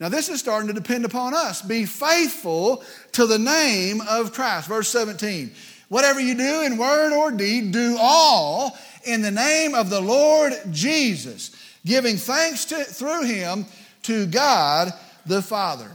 Now, 0.00 0.08
this 0.08 0.28
is 0.28 0.40
starting 0.40 0.68
to 0.68 0.74
depend 0.74 1.04
upon 1.04 1.34
us. 1.34 1.62
Be 1.62 1.84
faithful 1.84 2.82
to 3.12 3.26
the 3.26 3.38
name 3.38 4.00
of 4.08 4.32
Christ. 4.32 4.68
Verse 4.68 4.88
17. 4.88 5.52
Whatever 5.88 6.20
you 6.20 6.34
do 6.34 6.62
in 6.62 6.76
word 6.76 7.12
or 7.12 7.30
deed, 7.30 7.72
do 7.72 7.96
all 7.98 8.76
in 9.04 9.22
the 9.22 9.30
name 9.30 9.74
of 9.74 9.90
the 9.90 10.00
Lord 10.00 10.52
Jesus, 10.70 11.50
giving 11.84 12.16
thanks 12.16 12.66
to, 12.66 12.76
through 12.76 13.24
him 13.24 13.66
to 14.04 14.26
God 14.26 14.92
the 15.26 15.42
Father. 15.42 15.90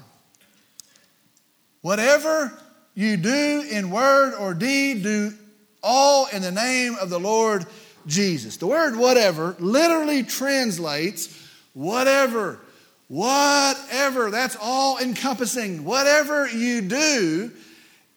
Whatever 1.82 2.58
you 2.96 3.18
do 3.18 3.66
in 3.70 3.92
word 3.92 4.34
or 4.36 4.54
deed, 4.54 5.04
do 5.04 5.34
all 5.82 6.28
in 6.28 6.42
the 6.42 6.52
name 6.52 6.96
of 6.96 7.10
the 7.10 7.20
Lord 7.20 7.66
Jesus. 8.08 8.58
The 8.58 8.68
word 8.68 8.96
whatever 8.96 9.56
literally 9.60 10.24
translates 10.24 11.48
whatever. 11.74 12.60
Whatever. 13.08 14.32
That's 14.32 14.58
all 14.62 14.98
encompassing. 14.98 15.84
Whatever 15.84 16.48
you 16.48 16.82
do 16.82 17.52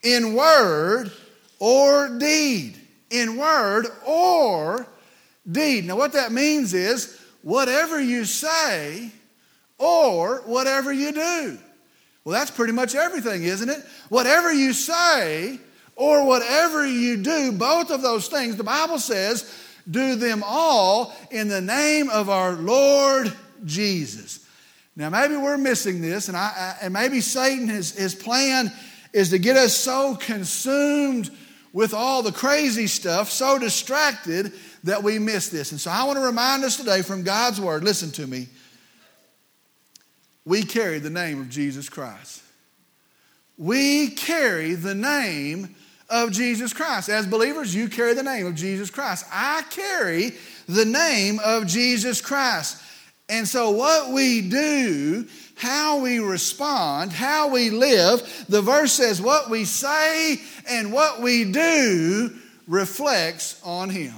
in 0.03 0.35
word 0.35 1.11
or 1.59 2.19
deed 2.19 2.77
in 3.11 3.37
word 3.37 3.87
or 4.05 4.87
deed. 5.51 5.85
Now, 5.87 5.97
what 5.97 6.13
that 6.13 6.33
means 6.33 6.75
is 6.75 7.21
whatever 7.43 8.01
you 8.01 8.25
say 8.25 9.11
or 9.79 10.43
whatever 10.43 10.93
you 10.93 11.13
do. 11.13 11.59
Well, 12.25 12.33
that's 12.33 12.51
pretty 12.51 12.73
much 12.73 12.95
everything, 12.95 13.45
isn't 13.45 13.69
it? 13.69 13.85
Whatever 14.09 14.53
you 14.53 14.73
say 14.73 15.61
or 15.95 16.27
whatever 16.27 16.85
you 16.85 17.17
do, 17.19 17.53
both 17.53 17.91
of 17.91 18.03
those 18.03 18.29
things, 18.29 18.57
the 18.57 18.65
Bible 18.65 18.99
says, 18.99 19.53
do 19.89 20.17
them 20.17 20.43
all 20.45 21.15
in 21.31 21.47
the 21.47 21.61
name 21.61 22.11
of 22.11 22.29
our 22.29 22.55
Lord 22.55 23.33
Jesus. 23.65 24.45
Now, 24.97 25.11
maybe 25.11 25.37
we're 25.37 25.59
missing 25.59 26.01
this, 26.01 26.29
and, 26.29 26.37
I, 26.37 26.77
and 26.81 26.93
maybe 26.93 27.21
Satan, 27.21 27.69
his, 27.69 27.95
his 27.97 28.15
plan 28.15 28.73
is 29.13 29.31
to 29.31 29.39
get 29.39 29.57
us 29.57 29.77
so 29.77 30.17
consumed 30.17 31.31
with 31.77 31.93
all 31.93 32.23
the 32.23 32.33
crazy 32.33 32.87
stuff, 32.87 33.31
so 33.31 33.59
distracted 33.59 34.51
that 34.85 35.03
we 35.03 35.19
miss 35.19 35.51
this. 35.51 35.73
And 35.73 35.81
so 35.81 35.91
I 35.91 36.05
want 36.05 36.17
to 36.17 36.25
remind 36.25 36.65
us 36.65 36.79
today 36.79 37.03
from 37.03 37.23
God's 37.23 37.61
Word 37.61 37.85
listen 37.85 38.11
to 38.13 38.27
me. 38.27 38.49
We 40.47 40.63
carry 40.63 41.01
the 41.01 41.11
name 41.11 41.39
of 41.39 41.51
Jesus 41.51 41.91
Christ. 41.91 42.43
We 43.59 44.09
carry 44.09 44.73
the 44.73 44.95
name 44.95 45.77
of 46.09 46.33
Jesus 46.33 46.73
Christ. 46.73 47.11
As 47.11 47.27
believers, 47.27 47.75
you 47.75 47.91
carry 47.91 48.15
the 48.15 48.23
name 48.23 48.47
of 48.47 48.55
Jesus 48.55 48.89
Christ. 48.89 49.27
I 49.31 49.63
carry 49.69 50.33
the 50.67 50.87
name 50.87 51.41
of 51.45 51.67
Jesus 51.67 52.23
Christ. 52.23 52.83
And 53.29 53.47
so, 53.47 53.73
what 53.73 54.13
we 54.15 54.49
do, 54.49 55.27
how 55.57 56.01
we 56.01 56.19
respond, 56.19 57.13
how 57.13 57.49
we 57.49 57.71
live, 57.71 58.47
the 58.49 58.63
verse 58.63 58.93
says 58.93 59.21
what 59.21 59.51
we 59.51 59.65
say 59.65 60.39
and 60.69 60.93
what 60.93 61.21
we 61.21 61.51
do 61.51 62.31
reflects 62.69 63.61
on 63.65 63.89
Him. 63.89 64.15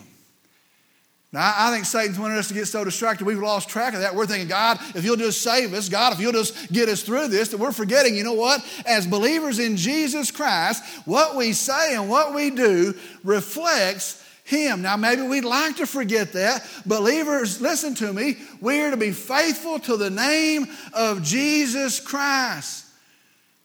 Now, 1.31 1.55
I 1.57 1.71
think 1.71 1.85
Satan's 1.85 2.19
wanted 2.19 2.39
us 2.39 2.49
to 2.49 2.55
get 2.55 2.67
so 2.67 2.85
distracted, 2.85 3.27
we've 3.27 3.39
lost 3.39 3.69
track 3.69 3.95
of 3.95 4.01
that. 4.01 4.15
We're 4.15 4.27
thinking, 4.27 4.49
God, 4.49 4.79
if 4.95 5.05
you'll 5.05 5.17
just 5.17 5.43
save 5.43 5.75
us, 5.75 5.89
God, 5.89 6.15
if 6.15 6.21
you'll 6.21 6.33
just 6.33 6.73
get 6.73 6.89
us 6.89 7.03
through 7.03 7.29
this, 7.29 7.51
that 7.51 7.59
we're 7.59 7.71
forgetting, 7.71 8.17
you 8.17 8.25
know 8.25 8.33
what? 8.33 8.65
As 8.87 9.07
believers 9.07 9.59
in 9.59 9.77
Jesus 9.77 10.31
Christ, 10.31 10.83
what 11.05 11.37
we 11.37 11.53
say 11.53 11.95
and 11.95 12.09
what 12.09 12.35
we 12.35 12.51
do 12.51 12.95
reflects 13.23 14.25
him. 14.49 14.81
Now, 14.81 14.97
maybe 14.97 15.23
we'd 15.23 15.45
like 15.45 15.77
to 15.77 15.87
forget 15.87 16.33
that. 16.33 16.67
Believers, 16.87 17.61
listen 17.61 17.95
to 17.97 18.13
me. 18.13 18.39
We 18.61 18.81
are 18.81 18.91
to 18.91 18.97
be 18.97 19.13
faithful 19.13 19.79
to 19.81 19.99
the 19.99 20.09
name 20.09 20.67
of 20.95 21.23
Jesus 21.23 22.01
Christ. 22.01 22.87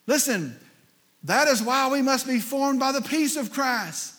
Listen, 0.07 0.57
that 1.23 1.47
is 1.47 1.63
why 1.63 1.89
we 1.89 2.01
must 2.01 2.27
be 2.27 2.39
formed 2.39 2.81
by 2.81 2.91
the 2.91 3.01
peace 3.01 3.37
of 3.37 3.53
Christ. 3.53 4.13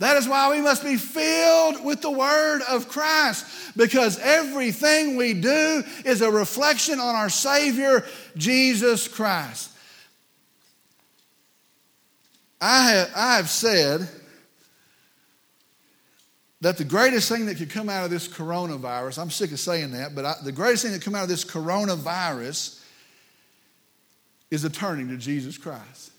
That 0.00 0.16
is 0.16 0.26
why 0.26 0.50
we 0.50 0.60
must 0.60 0.82
be 0.82 0.96
filled 0.96 1.84
with 1.84 2.02
the 2.02 2.10
word 2.10 2.62
of 2.68 2.88
Christ 2.88 3.46
because 3.76 4.18
everything 4.18 5.14
we 5.14 5.34
do 5.34 5.84
is 6.04 6.20
a 6.20 6.32
reflection 6.32 6.98
on 6.98 7.14
our 7.14 7.30
Savior, 7.30 8.04
Jesus 8.36 9.06
Christ. 9.06 9.70
I 12.60 12.90
have, 12.90 13.10
I 13.14 13.36
have 13.36 13.48
said 13.48 14.08
that 16.62 16.76
the 16.76 16.84
greatest 16.84 17.28
thing 17.28 17.46
that 17.46 17.56
could 17.56 17.70
come 17.70 17.88
out 17.88 18.04
of 18.04 18.10
this 18.12 18.28
coronavirus, 18.28 19.20
I'm 19.20 19.30
sick 19.30 19.50
of 19.50 19.58
saying 19.58 19.90
that, 19.90 20.14
but 20.14 20.24
I, 20.24 20.34
the 20.44 20.52
greatest 20.52 20.84
thing 20.84 20.92
that 20.92 20.98
could 20.98 21.06
come 21.06 21.16
out 21.16 21.24
of 21.24 21.28
this 21.28 21.44
coronavirus 21.44 22.80
is 24.48 24.64
a 24.64 24.70
turning 24.70 25.08
to 25.08 25.16
Jesus 25.16 25.58
Christ. 25.58 26.12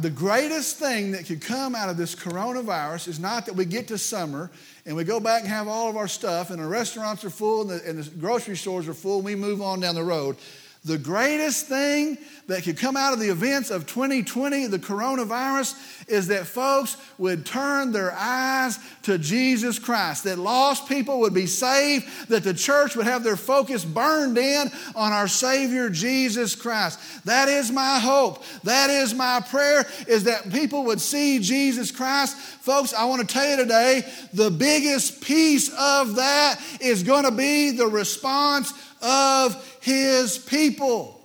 the 0.00 0.10
greatest 0.10 0.78
thing 0.78 1.12
that 1.12 1.26
could 1.26 1.42
come 1.42 1.76
out 1.76 1.88
of 1.88 1.96
this 1.96 2.16
coronavirus 2.16 3.06
is 3.06 3.20
not 3.20 3.46
that 3.46 3.54
we 3.54 3.64
get 3.64 3.86
to 3.88 3.98
summer 3.98 4.50
and 4.84 4.96
we 4.96 5.04
go 5.04 5.20
back 5.20 5.42
and 5.42 5.48
have 5.48 5.68
all 5.68 5.88
of 5.88 5.96
our 5.96 6.08
stuff 6.08 6.50
and 6.50 6.60
the 6.60 6.66
restaurants 6.66 7.24
are 7.24 7.30
full 7.30 7.60
and 7.60 7.70
the, 7.70 7.88
and 7.88 8.02
the 8.02 8.10
grocery 8.18 8.56
stores 8.56 8.88
are 8.88 8.94
full 8.94 9.16
and 9.16 9.24
we 9.26 9.36
move 9.36 9.62
on 9.62 9.78
down 9.78 9.94
the 9.94 10.02
road. 10.02 10.36
The 10.84 10.98
greatest 10.98 11.66
thing 11.66 12.18
that 12.46 12.62
could 12.62 12.76
come 12.76 12.94
out 12.94 13.14
of 13.14 13.18
the 13.18 13.30
events 13.30 13.70
of 13.70 13.86
2020, 13.86 14.66
the 14.66 14.78
coronavirus, 14.78 16.08
is 16.08 16.28
that 16.28 16.46
folks 16.46 16.98
would 17.16 17.46
turn 17.46 17.90
their 17.90 18.12
eyes 18.12 18.78
to 19.04 19.16
Jesus 19.16 19.78
Christ, 19.78 20.24
that 20.24 20.38
lost 20.38 20.86
people 20.86 21.20
would 21.20 21.32
be 21.32 21.46
saved, 21.46 22.28
that 22.28 22.44
the 22.44 22.52
church 22.52 22.96
would 22.96 23.06
have 23.06 23.24
their 23.24 23.36
focus 23.36 23.82
burned 23.82 24.36
in 24.36 24.70
on 24.94 25.12
our 25.12 25.26
Savior 25.26 25.88
Jesus 25.88 26.54
Christ. 26.54 27.00
That 27.24 27.48
is 27.48 27.72
my 27.72 27.98
hope. 27.98 28.44
That 28.64 28.90
is 28.90 29.14
my 29.14 29.40
prayer, 29.40 29.86
is 30.06 30.24
that 30.24 30.52
people 30.52 30.84
would 30.84 31.00
see 31.00 31.38
Jesus 31.38 31.90
Christ. 31.90 32.36
Folks, 32.36 32.92
I 32.92 33.06
want 33.06 33.26
to 33.26 33.32
tell 33.32 33.48
you 33.48 33.56
today, 33.56 34.02
the 34.34 34.50
biggest 34.50 35.22
piece 35.22 35.70
of 35.78 36.16
that 36.16 36.60
is 36.82 37.02
going 37.02 37.24
to 37.24 37.30
be 37.30 37.70
the 37.70 37.86
response 37.86 38.74
of 39.00 39.73
his 39.84 40.38
people. 40.38 41.20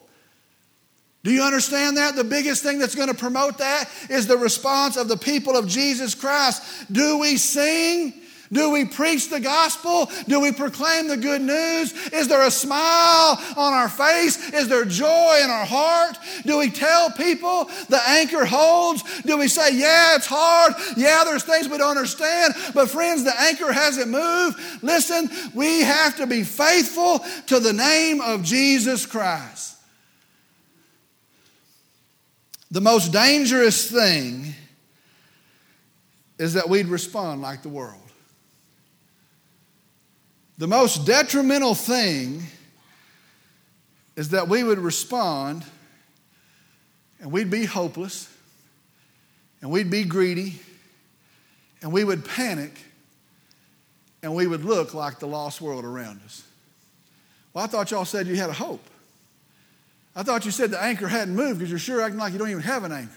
Do 1.23 1.31
you 1.31 1.43
understand 1.43 1.97
that? 1.97 2.15
The 2.15 2.23
biggest 2.23 2.61
thing 2.61 2.77
that's 2.77 2.95
going 2.95 3.07
to 3.07 3.13
promote 3.13 3.57
that 3.59 3.89
is 4.09 4.27
the 4.27 4.37
response 4.37 4.97
of 4.97 5.07
the 5.07 5.17
people 5.17 5.57
of 5.57 5.67
Jesus 5.67 6.13
Christ. 6.13 6.61
Do 6.91 7.19
we 7.19 7.37
sing? 7.37 8.13
Do 8.51 8.71
we 8.71 8.85
preach 8.85 9.29
the 9.29 9.39
gospel? 9.39 10.09
Do 10.27 10.39
we 10.39 10.51
proclaim 10.51 11.07
the 11.07 11.17
good 11.17 11.41
news? 11.41 11.93
Is 12.07 12.27
there 12.27 12.45
a 12.45 12.49
smile 12.49 13.39
on 13.55 13.73
our 13.73 13.89
face? 13.89 14.51
Is 14.51 14.67
there 14.67 14.85
joy 14.85 15.39
in 15.43 15.49
our 15.51 15.65
heart? 15.65 16.17
Do 16.45 16.57
we 16.57 16.71
tell 16.71 17.11
people 17.11 17.65
the 17.89 18.01
anchor 18.07 18.45
holds? 18.45 19.03
Do 19.21 19.37
we 19.37 19.47
say, 19.47 19.75
yeah, 19.75 20.15
it's 20.15 20.25
hard. 20.25 20.73
Yeah, 20.97 21.23
there's 21.25 21.43
things 21.43 21.69
we 21.69 21.77
don't 21.77 21.95
understand. 21.95 22.55
But 22.73 22.89
friends, 22.89 23.23
the 23.23 23.39
anchor 23.39 23.71
hasn't 23.71 24.09
moved. 24.09 24.59
Listen, 24.81 25.29
we 25.53 25.81
have 25.81 26.17
to 26.17 26.25
be 26.25 26.43
faithful 26.43 27.19
to 27.47 27.59
the 27.59 27.73
name 27.73 28.19
of 28.19 28.43
Jesus 28.43 29.05
Christ. 29.05 29.75
The 32.71 32.81
most 32.81 33.11
dangerous 33.11 33.91
thing 33.91 34.55
is 36.39 36.53
that 36.53 36.67
we'd 36.67 36.87
respond 36.87 37.41
like 37.43 37.61
the 37.61 37.69
world. 37.69 38.08
The 40.59 40.67
most 40.67 41.05
detrimental 41.05 41.73
thing 41.73 42.43
is 44.17 44.29
that 44.29 44.49
we 44.49 44.61
would 44.61 44.77
respond 44.77 45.63
and 47.21 47.31
we'd 47.31 47.49
be 47.49 47.63
hopeless 47.63 48.29
and 49.61 49.71
we'd 49.71 49.89
be 49.89 50.03
greedy 50.03 50.59
and 51.81 51.93
we 51.93 52.03
would 52.03 52.25
panic 52.25 52.77
and 54.21 54.35
we 54.35 54.47
would 54.47 54.65
look 54.65 54.93
like 54.93 55.19
the 55.19 55.27
lost 55.27 55.61
world 55.61 55.85
around 55.85 56.19
us. 56.25 56.43
Well, 57.53 57.63
I 57.63 57.67
thought 57.67 57.89
y'all 57.91 58.03
said 58.03 58.27
you 58.27 58.35
had 58.35 58.49
a 58.49 58.53
hope. 58.53 58.85
I 60.13 60.23
thought 60.23 60.43
you 60.43 60.51
said 60.51 60.71
the 60.71 60.83
anchor 60.83 61.07
hadn't 61.07 61.37
moved 61.37 61.59
because 61.59 61.69
you're 61.69 61.79
sure 61.79 62.01
acting 62.01 62.19
like 62.19 62.33
you 62.33 62.37
don't 62.37 62.49
even 62.49 62.63
have 62.63 62.83
an 62.83 62.91
anchor. 62.91 63.13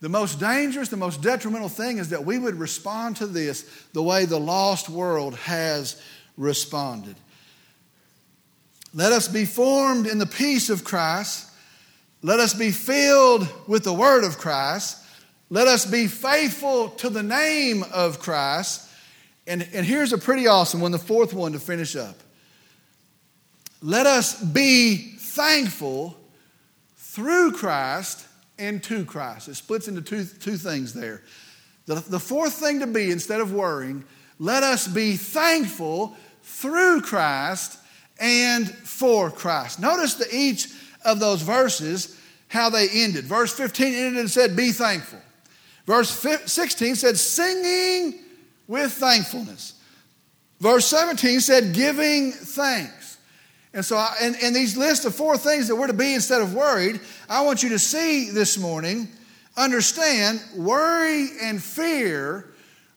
The 0.00 0.08
most 0.08 0.40
dangerous, 0.40 0.88
the 0.88 0.96
most 0.96 1.20
detrimental 1.20 1.68
thing 1.68 1.98
is 1.98 2.08
that 2.08 2.24
we 2.24 2.38
would 2.38 2.54
respond 2.54 3.16
to 3.16 3.26
this 3.26 3.70
the 3.92 4.02
way 4.02 4.24
the 4.24 4.40
lost 4.40 4.88
world 4.88 5.34
has 5.36 6.00
responded. 6.40 7.16
Let 8.94 9.12
us 9.12 9.28
be 9.28 9.44
formed 9.44 10.06
in 10.06 10.18
the 10.18 10.26
peace 10.26 10.70
of 10.70 10.82
Christ. 10.82 11.48
Let 12.22 12.40
us 12.40 12.54
be 12.54 12.70
filled 12.70 13.48
with 13.68 13.84
the 13.84 13.92
word 13.92 14.24
of 14.24 14.38
Christ. 14.38 14.98
Let 15.50 15.68
us 15.68 15.84
be 15.84 16.06
faithful 16.06 16.88
to 16.90 17.10
the 17.10 17.22
name 17.22 17.84
of 17.92 18.18
Christ. 18.18 18.88
And, 19.46 19.68
and 19.72 19.86
here's 19.86 20.12
a 20.12 20.18
pretty 20.18 20.46
awesome 20.46 20.80
one, 20.80 20.92
the 20.92 20.98
fourth 20.98 21.34
one 21.34 21.52
to 21.52 21.60
finish 21.60 21.94
up. 21.94 22.16
Let 23.82 24.06
us 24.06 24.42
be 24.42 24.96
thankful 25.18 26.16
through 26.96 27.52
Christ 27.52 28.26
and 28.58 28.82
to 28.84 29.04
Christ. 29.04 29.48
It 29.48 29.56
splits 29.56 29.88
into 29.88 30.02
two, 30.02 30.24
two 30.24 30.56
things 30.56 30.94
there. 30.94 31.22
The, 31.86 31.96
the 31.96 32.20
fourth 32.20 32.54
thing 32.54 32.80
to 32.80 32.86
be, 32.86 33.10
instead 33.10 33.40
of 33.40 33.52
worrying, 33.52 34.04
let 34.38 34.62
us 34.62 34.88
be 34.88 35.16
thankful 35.16 36.16
through 36.50 37.02
Christ 37.02 37.78
and 38.18 38.68
for 38.68 39.30
Christ. 39.30 39.80
Notice 39.80 40.14
that 40.14 40.32
each 40.32 40.68
of 41.04 41.20
those 41.20 41.42
verses, 41.42 42.18
how 42.48 42.68
they 42.68 42.88
ended. 42.88 43.24
Verse 43.24 43.52
15 43.52 43.94
ended 43.94 44.20
and 44.20 44.30
said, 44.30 44.56
Be 44.56 44.72
thankful. 44.72 45.20
Verse 45.86 46.10
16 46.10 46.96
said, 46.96 47.16
Singing 47.16 48.20
with 48.68 48.92
thankfulness. 48.92 49.74
Verse 50.60 50.86
17 50.86 51.40
said, 51.40 51.72
Giving 51.72 52.32
thanks. 52.32 53.18
And 53.72 53.84
so, 53.84 53.96
I, 53.96 54.14
in, 54.22 54.34
in 54.36 54.52
these 54.52 54.76
list 54.76 55.04
of 55.04 55.14
four 55.14 55.38
things 55.38 55.68
that 55.68 55.76
we're 55.76 55.86
to 55.86 55.92
be 55.92 56.14
instead 56.14 56.42
of 56.42 56.54
worried, 56.54 57.00
I 57.28 57.42
want 57.42 57.62
you 57.62 57.70
to 57.70 57.78
see 57.78 58.30
this 58.30 58.58
morning, 58.58 59.08
understand, 59.56 60.42
worry 60.56 61.28
and 61.40 61.62
fear 61.62 62.50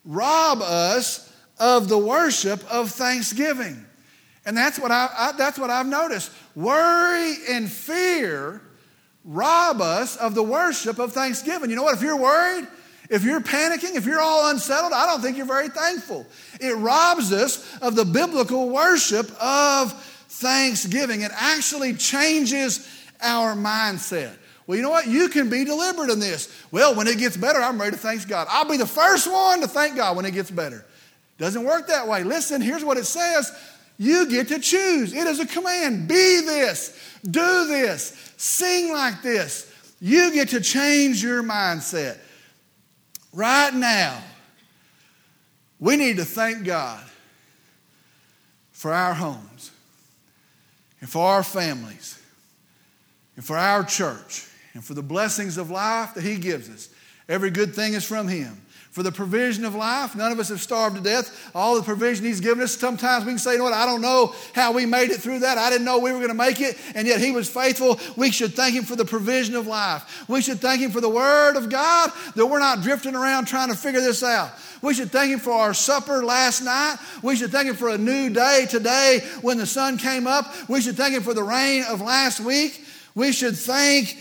rob 0.05 0.61
us 0.61 1.32
of 1.59 1.89
the 1.89 1.97
worship 1.97 2.63
of 2.71 2.91
thanksgiving. 2.91 3.85
And 4.45 4.57
that's 4.57 4.77
what, 4.77 4.91
I, 4.91 5.09
I, 5.15 5.31
that's 5.37 5.57
what 5.57 5.69
I've 5.69 5.87
noticed. 5.87 6.31
Worry 6.55 7.35
and 7.49 7.71
fear 7.71 8.61
rob 9.25 9.81
us 9.81 10.17
of 10.17 10.35
the 10.35 10.43
worship 10.43 10.99
of 10.99 11.13
thanksgiving. 11.13 11.69
You 11.69 11.75
know 11.75 11.83
what? 11.83 11.95
If 11.95 12.01
you're 12.01 12.17
worried, 12.17 12.67
if 13.09 13.23
you're 13.23 13.39
panicking, 13.39 13.95
if 13.95 14.05
you're 14.05 14.19
all 14.19 14.49
unsettled, 14.49 14.93
I 14.93 15.05
don't 15.05 15.21
think 15.21 15.37
you're 15.37 15.45
very 15.45 15.69
thankful. 15.69 16.25
It 16.59 16.75
robs 16.77 17.31
us 17.31 17.77
of 17.81 17.95
the 17.95 18.05
biblical 18.05 18.69
worship 18.69 19.29
of 19.41 19.93
thanksgiving. 20.29 21.21
It 21.21 21.31
actually 21.33 21.93
changes 21.93 22.89
our 23.21 23.55
mindset. 23.55 24.35
Well, 24.65 24.77
you 24.77 24.83
know 24.83 24.89
what? 24.89 25.07
You 25.07 25.27
can 25.29 25.49
be 25.49 25.65
deliberate 25.65 26.09
in 26.09 26.19
this. 26.19 26.53
Well, 26.71 26.95
when 26.95 27.07
it 27.07 27.17
gets 27.17 27.35
better, 27.35 27.59
I'm 27.59 27.79
ready 27.79 27.91
to 27.91 27.97
thank 27.97 28.27
God. 28.27 28.47
I'll 28.49 28.69
be 28.69 28.77
the 28.77 28.87
first 28.87 29.31
one 29.31 29.61
to 29.61 29.67
thank 29.67 29.97
God 29.97 30.15
when 30.15 30.25
it 30.25 30.31
gets 30.31 30.49
better. 30.49 30.85
Doesn't 31.37 31.63
work 31.63 31.87
that 31.87 32.07
way. 32.07 32.23
Listen, 32.23 32.61
here's 32.61 32.83
what 32.83 32.97
it 32.97 33.05
says 33.05 33.51
You 33.97 34.29
get 34.29 34.49
to 34.49 34.59
choose. 34.59 35.13
It 35.13 35.27
is 35.27 35.39
a 35.39 35.45
command. 35.45 36.07
Be 36.07 36.41
this, 36.41 36.97
do 37.23 37.67
this, 37.67 38.33
sing 38.37 38.91
like 38.91 39.21
this. 39.21 39.71
You 39.99 40.33
get 40.33 40.49
to 40.49 40.61
change 40.61 41.23
your 41.23 41.43
mindset. 41.43 42.17
Right 43.31 43.73
now, 43.73 44.21
we 45.79 45.95
need 45.95 46.17
to 46.17 46.25
thank 46.25 46.65
God 46.65 47.03
for 48.71 48.93
our 48.93 49.13
homes 49.13 49.71
and 50.99 51.09
for 51.09 51.25
our 51.25 51.43
families 51.43 52.21
and 53.35 53.43
for 53.43 53.57
our 53.57 53.83
church 53.83 54.47
and 54.73 54.83
for 54.83 54.93
the 54.93 55.01
blessings 55.01 55.57
of 55.57 55.71
life 55.71 56.13
that 56.13 56.23
He 56.23 56.35
gives 56.35 56.69
us. 56.69 56.89
Every 57.27 57.49
good 57.49 57.73
thing 57.73 57.93
is 57.93 58.05
from 58.05 58.27
Him 58.27 58.61
for 58.93 59.01
the 59.01 59.11
provision 59.11 59.65
of 59.65 59.73
life. 59.73 60.15
None 60.15 60.31
of 60.31 60.39
us 60.39 60.49
have 60.49 60.61
starved 60.61 60.95
to 60.95 61.01
death. 61.01 61.51
All 61.55 61.75
the 61.75 61.81
provision 61.81 62.25
He's 62.25 62.39
given 62.39 62.63
us. 62.63 62.77
Sometimes 62.77 63.25
we 63.25 63.31
can 63.31 63.39
say, 63.39 63.53
you 63.53 63.57
know 63.57 63.63
what, 63.63 63.73
I 63.73 63.87
don't 63.87 64.01
know 64.01 64.35
how 64.53 64.71
we 64.71 64.85
made 64.85 65.09
it 65.09 65.19
through 65.19 65.39
that. 65.39 65.57
I 65.57 65.71
didn't 65.71 65.83
know 65.83 65.97
we 65.97 66.11
were 66.11 66.19
going 66.19 66.29
to 66.29 66.35
make 66.35 66.61
it, 66.61 66.77
and 66.93 67.07
yet 67.07 67.19
He 67.19 67.31
was 67.31 67.49
faithful. 67.49 67.99
We 68.15 68.29
should 68.31 68.53
thank 68.53 68.75
Him 68.75 68.83
for 68.83 68.95
the 68.95 69.03
provision 69.03 69.55
of 69.55 69.65
life. 69.65 70.29
We 70.29 70.43
should 70.43 70.59
thank 70.59 70.79
Him 70.79 70.91
for 70.91 71.01
the 71.01 71.09
Word 71.09 71.55
of 71.55 71.71
God 71.71 72.11
that 72.35 72.45
we're 72.45 72.59
not 72.59 72.81
drifting 72.83 73.15
around 73.15 73.45
trying 73.45 73.69
to 73.69 73.75
figure 73.75 73.99
this 73.99 74.21
out. 74.21 74.51
We 74.83 74.93
should 74.93 75.11
thank 75.11 75.31
Him 75.31 75.39
for 75.39 75.53
our 75.53 75.73
supper 75.73 76.23
last 76.23 76.61
night. 76.61 76.97
We 77.23 77.35
should 77.35 77.49
thank 77.49 77.67
Him 77.67 77.75
for 77.75 77.89
a 77.89 77.97
new 77.97 78.29
day 78.29 78.67
today 78.69 79.21
when 79.41 79.57
the 79.57 79.65
sun 79.65 79.97
came 79.97 80.27
up. 80.27 80.45
We 80.69 80.81
should 80.81 80.97
thank 80.97 81.15
Him 81.15 81.23
for 81.23 81.33
the 81.33 81.43
rain 81.43 81.83
of 81.89 81.99
last 81.99 82.39
week. 82.41 82.85
We 83.15 83.31
should 83.31 83.57
thank 83.57 84.15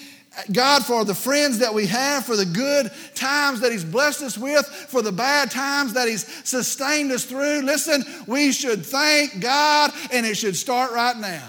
God, 0.51 0.85
for 0.85 1.05
the 1.05 1.15
friends 1.15 1.59
that 1.59 1.75
we 1.75 1.87
have, 1.87 2.25
for 2.25 2.37
the 2.37 2.47
good 2.47 2.91
times 3.15 3.61
that 3.61 3.73
He's 3.73 3.85
blessed 3.85 4.23
us 4.23 4.39
with, 4.39 4.67
for 4.67 5.03
the 5.03 5.13
bad 5.13 5.51
times 5.51 5.93
that 5.93 6.09
He's 6.09 6.27
sustained 6.49 7.13
us 7.13 7.25
through. 7.25 7.63
Listen, 7.63 8.03
we 8.27 8.53
should 8.53 8.85
thank 8.85 9.41
God, 9.41 9.93
and 10.11 10.25
it 10.25 10.37
should 10.37 10.57
start 10.57 10.93
right 10.93 11.17
now. 11.17 11.49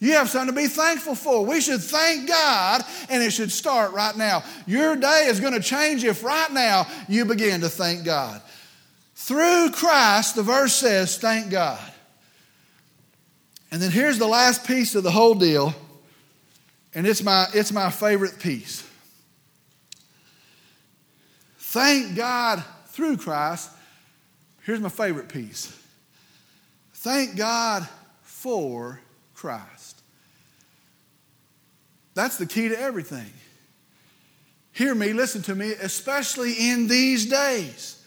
You 0.00 0.12
have 0.12 0.28
something 0.28 0.54
to 0.54 0.60
be 0.60 0.66
thankful 0.66 1.14
for. 1.14 1.44
We 1.44 1.60
should 1.60 1.82
thank 1.82 2.28
God, 2.28 2.82
and 3.08 3.22
it 3.22 3.32
should 3.32 3.52
start 3.52 3.92
right 3.92 4.16
now. 4.16 4.44
Your 4.66 4.96
day 4.96 5.26
is 5.28 5.40
going 5.40 5.54
to 5.54 5.60
change 5.60 6.04
if 6.04 6.24
right 6.24 6.52
now 6.52 6.86
you 7.08 7.24
begin 7.24 7.60
to 7.62 7.68
thank 7.68 8.04
God. 8.04 8.42
Through 9.14 9.70
Christ, 9.70 10.36
the 10.36 10.42
verse 10.42 10.74
says, 10.74 11.16
thank 11.16 11.50
God. 11.50 11.80
And 13.70 13.80
then 13.80 13.90
here's 13.90 14.18
the 14.18 14.26
last 14.26 14.66
piece 14.66 14.94
of 14.94 15.02
the 15.02 15.10
whole 15.10 15.34
deal 15.34 15.74
and 16.94 17.06
it's 17.06 17.22
my, 17.22 17.46
it's 17.52 17.72
my 17.72 17.90
favorite 17.90 18.38
piece. 18.38 18.88
Thank 21.58 22.14
God 22.14 22.62
through 22.86 23.16
Christ. 23.16 23.70
Here's 24.62 24.80
my 24.80 24.88
favorite 24.88 25.28
piece. 25.28 25.76
Thank 26.94 27.36
God 27.36 27.86
for 28.22 29.00
Christ. 29.34 30.00
That's 32.14 32.38
the 32.38 32.46
key 32.46 32.68
to 32.68 32.80
everything. 32.80 33.30
Hear 34.72 34.94
me, 34.94 35.12
listen 35.12 35.42
to 35.42 35.54
me, 35.54 35.72
especially 35.72 36.70
in 36.70 36.86
these 36.86 37.26
days. 37.26 38.02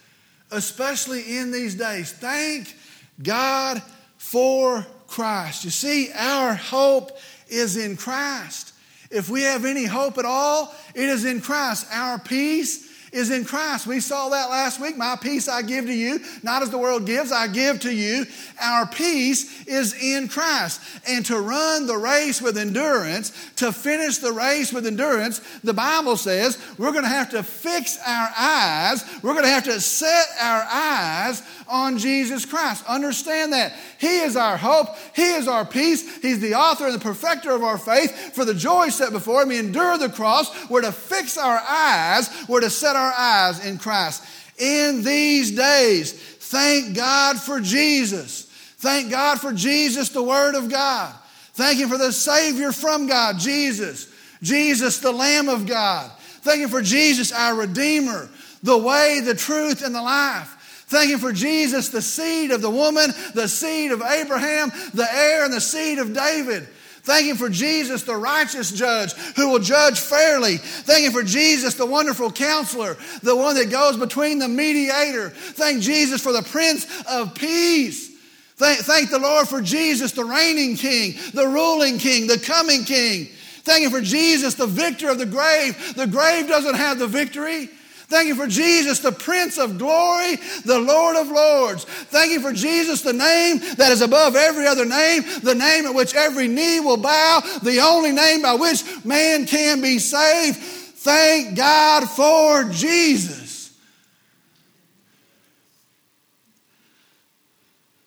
Especially 0.50 1.38
in 1.38 1.52
these 1.52 1.76
days. 1.76 2.14
Thank 2.14 2.74
God 3.22 3.82
for 4.18 4.86
Christ. 5.08 5.66
You 5.66 5.72
see, 5.72 6.12
our 6.14 6.54
hope 6.54 7.18
is 7.50 7.76
in 7.76 7.98
Christ. 7.98 8.74
If 9.10 9.30
we 9.30 9.42
have 9.44 9.66
any 9.66 9.86
hope 9.86 10.18
at 10.18 10.26
all, 10.26 10.74
it 10.94 11.10
is 11.10 11.26
in 11.26 11.42
Christ. 11.42 11.88
Our 11.92 12.20
peace 12.20 12.88
is 13.12 13.32
in 13.32 13.46
Christ. 13.46 13.88
We 13.88 14.00
saw 14.00 14.30
that 14.30 14.50
last 14.50 14.80
week. 14.80 14.98
My 14.98 15.16
peace 15.16 15.48
I 15.48 15.62
give 15.62 15.86
to 15.86 15.94
you, 15.94 16.20
not 16.44 16.62
as 16.62 16.70
the 16.70 16.78
world 16.78 17.06
gives, 17.06 17.32
I 17.32 17.48
give 17.48 17.80
to 17.82 17.94
you. 17.94 18.26
Our 18.62 18.86
peace 18.86 19.66
is 19.66 19.94
in 19.94 20.28
Christ. 20.28 20.82
And 21.08 21.26
to 21.28 21.40
run 21.40 21.88
the 21.88 21.98
race 21.98 22.42
with 22.42 22.58
endurance, 22.58 23.32
to 23.58 23.72
finish 23.72 24.18
the 24.18 24.34
race 24.34 24.74
with 24.74 24.86
endurance, 24.86 25.40
the 25.64 25.74
Bible 25.74 26.18
says 26.18 26.58
we're 26.78 26.92
going 26.92 27.04
to 27.04 27.10
have 27.10 27.32
to 27.32 27.44
fix 27.44 27.98
our 28.06 28.30
eyes, 28.38 29.04
we're 29.24 29.34
going 29.34 29.46
to 29.46 29.52
have 29.52 29.66
to 29.66 29.80
set 29.80 30.28
our 30.42 30.68
eyes 30.70 31.42
on 31.70 31.98
Jesus 31.98 32.46
Christ. 32.46 32.84
Understand 32.88 33.54
that. 33.54 33.74
He 34.00 34.20
is 34.20 34.36
our 34.36 34.58
hope. 34.58 34.90
He 35.16 35.34
is 35.34 35.48
our 35.48 35.66
peace. 35.66 36.22
He's 36.22 36.40
the 36.40 36.56
author 36.56 36.86
and 36.86 36.96
the 36.96 37.00
perfecter 37.00 37.52
of 37.52 37.64
our 37.64 37.78
faith. 37.78 38.34
For 38.34 38.46
the 38.46 38.54
joy 38.54 38.90
set 38.90 39.12
before 39.12 39.44
him, 39.44 39.52
he 39.52 39.58
endured 39.58 40.00
the 40.00 40.10
cross. 40.10 40.70
We're 40.70 40.82
to 40.82 40.92
fix 40.92 41.38
our 41.38 41.58
eyes. 41.58 42.30
We're 42.48 42.62
to 42.62 42.70
set 42.70 42.96
our 42.96 43.12
eyes 43.12 43.66
in 43.66 43.78
Christ. 43.78 44.24
In 44.58 45.04
these 45.04 45.52
days, 45.52 46.14
thank 46.14 46.96
God 46.96 47.40
for 47.40 47.60
Jesus. 47.60 48.46
Thank 48.78 49.12
God 49.12 49.40
for 49.40 49.54
Jesus, 49.54 50.10
the 50.10 50.24
Word 50.24 50.56
of 50.56 50.70
God. 50.70 51.14
Thank 51.54 51.80
Him 51.80 51.90
for 51.90 51.98
the 51.98 52.14
Savior 52.14 52.72
from 52.72 53.08
God, 53.08 53.40
Jesus. 53.40 54.14
Jesus, 54.42 55.00
the 55.00 55.12
Lamb 55.12 55.50
of 55.50 55.66
God. 55.66 56.12
Thank 56.42 56.60
you 56.60 56.68
for 56.68 56.82
Jesus, 56.82 57.32
our 57.32 57.56
Redeemer, 57.56 58.30
the 58.64 58.78
way, 58.78 59.20
the 59.20 59.36
truth, 59.36 59.84
and 59.84 59.94
the 59.94 60.02
life. 60.02 60.54
Thank 60.88 61.12
Him 61.12 61.20
for 61.20 61.34
Jesus, 61.34 61.90
the 61.90 62.02
seed 62.02 62.52
of 62.52 62.62
the 62.62 62.70
woman, 62.70 63.12
the 63.34 63.48
seed 63.48 63.92
of 63.92 64.02
Abraham, 64.02 64.72
the 64.94 65.08
heir 65.12 65.44
and 65.44 65.54
the 65.54 65.62
seed 65.62 66.00
of 66.00 66.14
David. 66.14 66.68
Thank 67.04 67.28
Him 67.28 67.38
for 67.38 67.50
Jesus, 67.50 68.04
the 68.04 68.16
righteous 68.16 68.72
judge 68.72 69.14
who 69.36 69.50
will 69.50 69.60
judge 69.60 70.00
fairly. 70.00 70.58
Thank 70.58 71.06
Him 71.06 71.12
for 71.12 71.24
Jesus, 71.24 71.74
the 71.74 71.86
wonderful 71.86 72.32
counselor, 72.32 72.98
the 73.22 73.36
one 73.36 73.56
that 73.56 73.70
goes 73.70 73.98
between 73.98 74.40
the 74.40 74.48
mediator. 74.48 75.30
Thank 75.30 75.82
Jesus 75.82 76.22
for 76.22 76.32
the 76.32 76.42
Prince 76.42 76.86
of 77.06 77.36
Peace. 77.36 78.10
Thank, 78.56 78.80
thank 78.80 79.10
the 79.10 79.20
Lord 79.20 79.48
for 79.48 79.62
Jesus, 79.62 80.14
the 80.14 80.26
reigning 80.26 80.76
King, 80.76 81.16
the 81.34 81.48
ruling 81.48 81.98
King, 81.98 82.28
the 82.28 82.40
coming 82.40 82.84
King. 82.84 83.28
Thank 83.64 83.86
Him 83.86 83.92
for 83.92 84.02
Jesus, 84.02 84.56
the 84.56 84.68
victor 84.68 85.10
of 85.10 85.18
the 85.18 85.26
grave. 85.26 85.96
The 85.96 86.08
grave 86.08 86.48
doesn't 86.48 86.76
have 86.76 86.98
the 86.98 87.08
victory. 87.08 87.70
Thank 88.10 88.30
you 88.30 88.36
for 88.36 88.48
Jesus, 88.48 89.00
the 89.00 89.12
Prince 89.12 89.58
of 89.58 89.78
Glory, 89.78 90.38
the 90.64 90.80
Lord 90.80 91.18
of 91.18 91.28
Lords. 91.28 91.84
Thank 91.84 92.32
you 92.32 92.40
for 92.40 92.54
Jesus, 92.54 93.02
the 93.02 93.12
name 93.12 93.60
that 93.76 93.92
is 93.92 94.02
above 94.02 94.38
every 94.38 94.66
other 94.66 94.86
name, 94.86 95.24
the 95.44 95.56
name 95.56 95.86
at 95.86 95.94
which 95.94 96.16
every 96.16 96.48
knee 96.48 96.80
will 96.80 96.98
bow, 96.98 97.42
the 97.64 97.82
only 97.82 98.14
name 98.14 98.42
by 98.42 98.54
which 98.54 98.84
man 99.04 99.46
can 99.46 99.82
be 99.82 100.00
saved. 100.00 100.58
Thank 100.58 101.58
God 101.58 102.08
for 102.10 102.64
Jesus. 102.72 103.74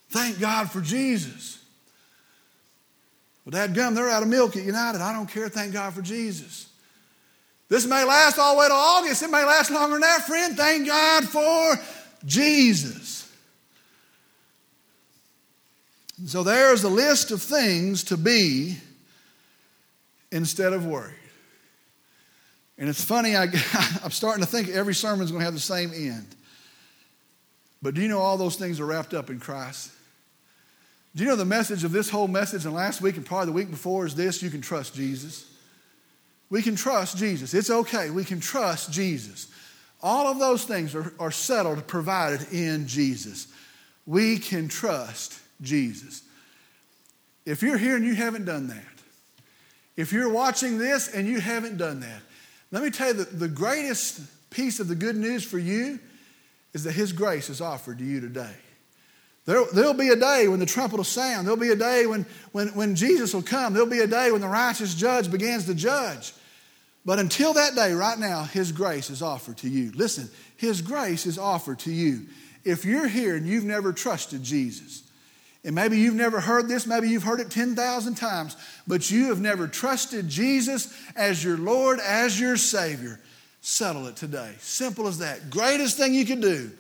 Thank 0.08 0.40
God 0.40 0.70
for 0.70 0.80
Jesus. 0.80 1.58
Well, 3.44 3.52
Dad 3.52 3.74
Gum, 3.74 3.94
they're 3.94 4.08
out 4.08 4.22
of 4.22 4.30
milk 4.30 4.56
at 4.56 4.64
United. 4.64 5.02
I 5.02 5.12
don't 5.12 5.28
care. 5.28 5.50
Thank 5.50 5.74
God 5.74 5.92
for 5.92 6.02
Jesus. 6.02 6.69
This 7.70 7.87
may 7.87 8.04
last 8.04 8.37
all 8.37 8.56
the 8.56 8.61
way 8.61 8.68
to 8.68 8.74
August. 8.74 9.22
It 9.22 9.30
may 9.30 9.44
last 9.44 9.70
longer 9.70 9.94
than 9.94 10.00
that, 10.00 10.26
friend. 10.26 10.56
Thank 10.56 10.88
God 10.88 11.24
for 11.28 11.76
Jesus. 12.26 13.33
So 16.26 16.42
there's 16.42 16.83
a 16.83 16.88
list 16.88 17.30
of 17.30 17.40
things 17.40 18.04
to 18.04 18.16
be 18.16 18.76
instead 20.33 20.72
of 20.72 20.85
worried. 20.85 21.14
And 22.76 22.88
it's 22.88 23.04
funny, 23.04 23.37
I, 23.37 23.44
am 24.04 24.11
starting 24.11 24.44
to 24.44 24.50
think 24.50 24.68
every 24.70 24.94
sermon 24.94 25.24
is 25.24 25.30
going 25.30 25.40
to 25.40 25.44
have 25.44 25.54
the 25.54 25.61
same 25.61 25.92
end. 25.94 26.26
But 27.80 27.94
do 27.94 28.02
you 28.02 28.09
know 28.09 28.18
all 28.18 28.37
those 28.37 28.56
things 28.56 28.80
are 28.80 28.87
wrapped 28.87 29.14
up 29.14 29.30
in 29.30 29.38
Christ? 29.38 29.92
Do 31.14 31.22
you 31.22 31.28
know 31.28 31.37
the 31.37 31.44
message 31.44 31.85
of 31.85 31.92
this 31.92 32.11
whole 32.11 32.28
message 32.28 32.64
and 32.64 32.74
last 32.74 33.00
week 33.00 33.16
and 33.16 33.24
probably 33.24 33.46
the 33.46 33.52
week 33.52 33.70
before 33.70 34.06
is 34.06 34.16
this 34.16 34.42
you 34.42 34.50
can 34.50 34.61
trust 34.61 34.94
Jesus? 34.94 35.49
We 36.50 36.62
can 36.62 36.74
trust 36.74 37.16
Jesus. 37.16 37.54
It's 37.54 37.70
okay. 37.70 38.10
We 38.10 38.24
can 38.24 38.40
trust 38.40 38.92
Jesus. 38.92 39.46
All 40.02 40.26
of 40.26 40.38
those 40.38 40.64
things 40.64 40.94
are, 40.94 41.12
are 41.20 41.30
settled, 41.30 41.86
provided 41.86 42.52
in 42.52 42.86
Jesus. 42.88 43.46
We 44.06 44.38
can 44.38 44.68
trust 44.68 45.38
Jesus. 45.62 46.22
If 47.46 47.62
you're 47.62 47.78
here 47.78 47.96
and 47.96 48.04
you 48.04 48.14
haven't 48.14 48.44
done 48.44 48.68
that, 48.68 48.84
if 49.96 50.12
you're 50.12 50.30
watching 50.30 50.78
this 50.78 51.08
and 51.08 51.28
you 51.28 51.40
haven't 51.40 51.76
done 51.76 52.00
that, 52.00 52.22
let 52.70 52.82
me 52.82 52.90
tell 52.90 53.08
you 53.08 53.14
that 53.14 53.38
the 53.38 53.48
greatest 53.48 54.20
piece 54.50 54.80
of 54.80 54.88
the 54.88 54.94
good 54.94 55.16
news 55.16 55.44
for 55.44 55.58
you 55.58 55.98
is 56.72 56.84
that 56.84 56.92
His 56.92 57.12
grace 57.12 57.48
is 57.50 57.60
offered 57.60 57.98
to 57.98 58.04
you 58.04 58.20
today. 58.20 58.54
There, 59.46 59.64
will 59.72 59.94
be 59.94 60.08
a 60.08 60.16
day 60.16 60.46
when 60.48 60.60
the 60.60 60.66
trumpet 60.66 60.96
will 60.96 61.04
sound. 61.04 61.46
There'll 61.46 61.58
be 61.58 61.70
a 61.70 61.77
day 61.77 62.06
when, 62.06 62.25
when, 62.52 62.68
when 62.68 62.94
Jesus 62.94 63.35
will 63.35 63.42
come. 63.42 63.72
There'll 63.72 63.88
be 63.88 64.00
a 64.00 64.06
day 64.06 64.31
when 64.31 64.40
the 64.40 64.48
righteous 64.48 64.94
judge 64.94 65.31
begins 65.31 65.66
to 65.66 65.75
judge. 65.75 66.33
But 67.05 67.19
until 67.19 67.55
that 67.55 67.75
day, 67.75 67.92
right 67.92 68.19
now, 68.19 68.44
His 68.44 68.73
grace 68.73 69.11
is 69.11 69.23
offered 69.23 69.59
to 69.59 69.69
you. 69.69 69.92
Listen, 69.94 70.29
His 70.57 70.83
grace 70.83 71.27
is 71.27 71.38
offered 71.38 71.79
to 71.81 71.92
you. 71.92 72.27
If 72.65 72.85
you're 72.85 73.09
here 73.09 73.37
and 73.37 73.46
you've 73.46 73.65
never 73.65 73.92
trusted 73.92 74.42
Jesus, 74.42 75.03
and 75.65 75.75
maybe 75.75 75.98
you've 75.98 76.15
never 76.15 76.40
heard 76.40 76.69
this, 76.69 76.87
maybe 76.87 77.09
you've 77.09 77.23
heard 77.23 77.40
it 77.40 77.51
10,000 77.51 78.15
times, 78.15 78.57
but 78.87 79.11
you 79.11 79.27
have 79.29 79.40
never 79.40 79.69
trusted 79.69 80.29
Jesus 80.29 80.94
as 81.17 81.42
your 81.44 81.59
Lord, 81.59 82.01
as 82.01 82.40
your 82.40 82.57
Savior, 82.57 83.21
settle 83.61 84.07
it 84.07 84.17
today. 84.17 84.55
Simple 84.59 85.07
as 85.07 85.19
that. 85.19 85.51
Greatest 85.51 85.96
thing 85.96 86.15
you 86.15 86.25
can 86.25 86.40
do 86.40 86.71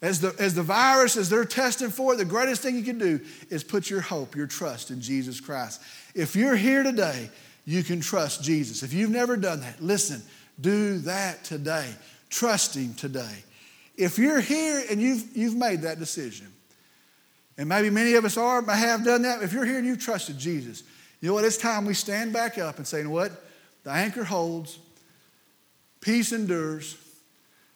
As 0.00 0.20
the, 0.20 0.34
as 0.38 0.54
the 0.54 0.62
virus, 0.62 1.16
as 1.16 1.28
they're 1.28 1.44
testing 1.44 1.90
for 1.90 2.14
it, 2.14 2.16
the 2.16 2.24
greatest 2.24 2.62
thing 2.62 2.76
you 2.76 2.84
can 2.84 2.98
do 2.98 3.20
is 3.50 3.64
put 3.64 3.90
your 3.90 4.00
hope, 4.00 4.36
your 4.36 4.46
trust 4.46 4.90
in 4.90 5.00
Jesus 5.00 5.40
Christ. 5.40 5.80
If 6.14 6.36
you're 6.36 6.56
here 6.56 6.84
today, 6.84 7.30
you 7.68 7.82
can 7.82 8.00
trust 8.00 8.42
Jesus. 8.42 8.82
If 8.82 8.94
you've 8.94 9.10
never 9.10 9.36
done 9.36 9.60
that, 9.60 9.82
listen, 9.82 10.22
do 10.58 11.00
that 11.00 11.44
today. 11.44 11.86
Trust 12.30 12.74
Him 12.74 12.94
today. 12.94 13.44
If 13.94 14.18
you're 14.18 14.40
here 14.40 14.82
and 14.90 15.02
you've, 15.02 15.36
you've 15.36 15.54
made 15.54 15.82
that 15.82 15.98
decision, 15.98 16.46
and 17.58 17.68
maybe 17.68 17.90
many 17.90 18.14
of 18.14 18.24
us 18.24 18.38
are, 18.38 18.62
may 18.62 18.78
have 18.78 19.04
done 19.04 19.20
that, 19.20 19.42
if 19.42 19.52
you're 19.52 19.66
here 19.66 19.76
and 19.76 19.86
you've 19.86 20.02
trusted 20.02 20.38
Jesus, 20.38 20.82
you 21.20 21.28
know 21.28 21.34
what? 21.34 21.44
It's 21.44 21.58
time 21.58 21.84
we 21.84 21.92
stand 21.92 22.32
back 22.32 22.56
up 22.56 22.78
and 22.78 22.86
say, 22.86 22.98
you 22.98 23.04
know 23.04 23.10
what? 23.10 23.32
The 23.84 23.90
anchor 23.90 24.24
holds, 24.24 24.78
peace 26.00 26.32
endures, 26.32 26.96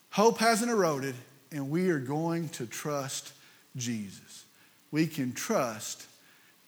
hope 0.08 0.38
hasn't 0.38 0.70
eroded, 0.70 1.16
and 1.50 1.68
we 1.68 1.90
are 1.90 1.98
going 1.98 2.48
to 2.50 2.64
trust 2.64 3.34
Jesus. 3.76 4.46
We 4.90 5.06
can 5.06 5.34
trust 5.34 6.06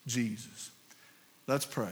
Jesus. 0.07 0.71
Let's 1.47 1.65
pray. 1.65 1.89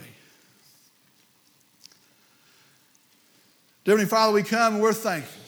Dear 3.84 4.06
Father, 4.06 4.32
we 4.32 4.42
come 4.44 4.74
and 4.74 4.82
we're 4.82 4.92
thankful. 4.92 5.42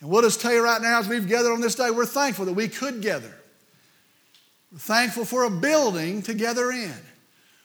And 0.00 0.10
we'll 0.10 0.22
just 0.22 0.42
tell 0.42 0.52
you 0.52 0.62
right 0.62 0.82
now, 0.82 1.00
as 1.00 1.08
we've 1.08 1.26
gathered 1.26 1.52
on 1.52 1.62
this 1.62 1.74
day, 1.74 1.90
we're 1.90 2.04
thankful 2.04 2.44
that 2.44 2.52
we 2.52 2.68
could 2.68 3.00
gather. 3.00 3.34
We're 4.70 4.78
thankful 4.78 5.24
for 5.24 5.44
a 5.44 5.50
building 5.50 6.20
to 6.22 6.34
gather 6.34 6.70
in. 6.70 6.94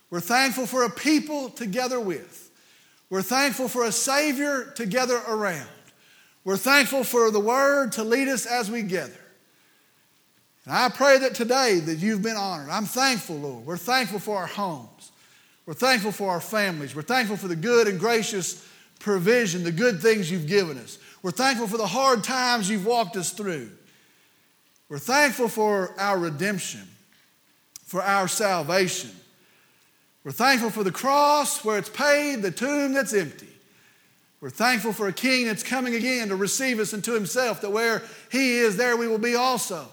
We're 0.09 0.21
thankful 0.21 0.65
for 0.65 0.83
a 0.83 0.89
people 0.89 1.49
to 1.51 1.65
gather 1.65 1.99
with. 1.99 2.49
We're 3.09 3.21
thankful 3.21 3.67
for 3.67 3.83
a 3.83 3.91
Savior 3.91 4.71
to 4.75 4.85
gather 4.85 5.21
around. 5.27 5.67
We're 6.45 6.57
thankful 6.57 7.03
for 7.03 7.31
the 7.31 7.39
Word 7.39 7.91
to 7.93 8.03
lead 8.03 8.29
us 8.29 8.45
as 8.45 8.71
we 8.71 8.83
gather. 8.83 9.11
And 10.65 10.73
I 10.73 10.87
pray 10.87 11.17
that 11.19 11.35
today 11.35 11.79
that 11.79 11.97
you've 11.97 12.21
been 12.21 12.37
honored. 12.37 12.69
I'm 12.69 12.85
thankful, 12.85 13.35
Lord. 13.35 13.65
We're 13.65 13.77
thankful 13.77 14.19
for 14.19 14.37
our 14.37 14.47
homes. 14.47 15.11
We're 15.69 15.75
thankful 15.75 16.11
for 16.11 16.31
our 16.31 16.41
families. 16.41 16.95
We're 16.95 17.03
thankful 17.03 17.37
for 17.37 17.47
the 17.47 17.55
good 17.55 17.87
and 17.87 17.99
gracious 17.99 18.67
provision, 18.97 19.63
the 19.63 19.71
good 19.71 20.01
things 20.01 20.31
you've 20.31 20.47
given 20.47 20.79
us. 20.79 20.97
We're 21.21 21.29
thankful 21.29 21.67
for 21.67 21.77
the 21.77 21.85
hard 21.85 22.23
times 22.23 22.67
you've 22.67 22.87
walked 22.87 23.15
us 23.15 23.29
through. 23.29 23.69
We're 24.89 24.97
thankful 24.97 25.47
for 25.47 25.93
our 25.99 26.17
redemption, 26.17 26.87
for 27.85 28.01
our 28.01 28.27
salvation. 28.27 29.11
We're 30.23 30.31
thankful 30.31 30.71
for 30.71 30.83
the 30.83 30.91
cross 30.91 31.63
where 31.63 31.77
it's 31.77 31.87
paid, 31.87 32.41
the 32.41 32.49
tomb 32.49 32.93
that's 32.93 33.13
empty. 33.13 33.45
We're 34.41 34.49
thankful 34.49 34.91
for 34.91 35.07
a 35.07 35.13
king 35.13 35.45
that's 35.45 35.61
coming 35.61 35.93
again 35.93 36.29
to 36.29 36.35
receive 36.35 36.79
us 36.79 36.93
into 36.93 37.13
himself, 37.13 37.61
that 37.61 37.69
where 37.69 38.01
he 38.31 38.57
is, 38.57 38.75
there 38.75 38.97
we 38.97 39.07
will 39.07 39.19
be 39.19 39.35
also. 39.35 39.87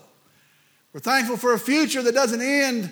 We're 0.95 1.01
thankful 1.01 1.37
for 1.37 1.53
a 1.53 1.59
future 1.59 2.01
that 2.01 2.14
doesn't 2.14 2.41
end 2.41 2.91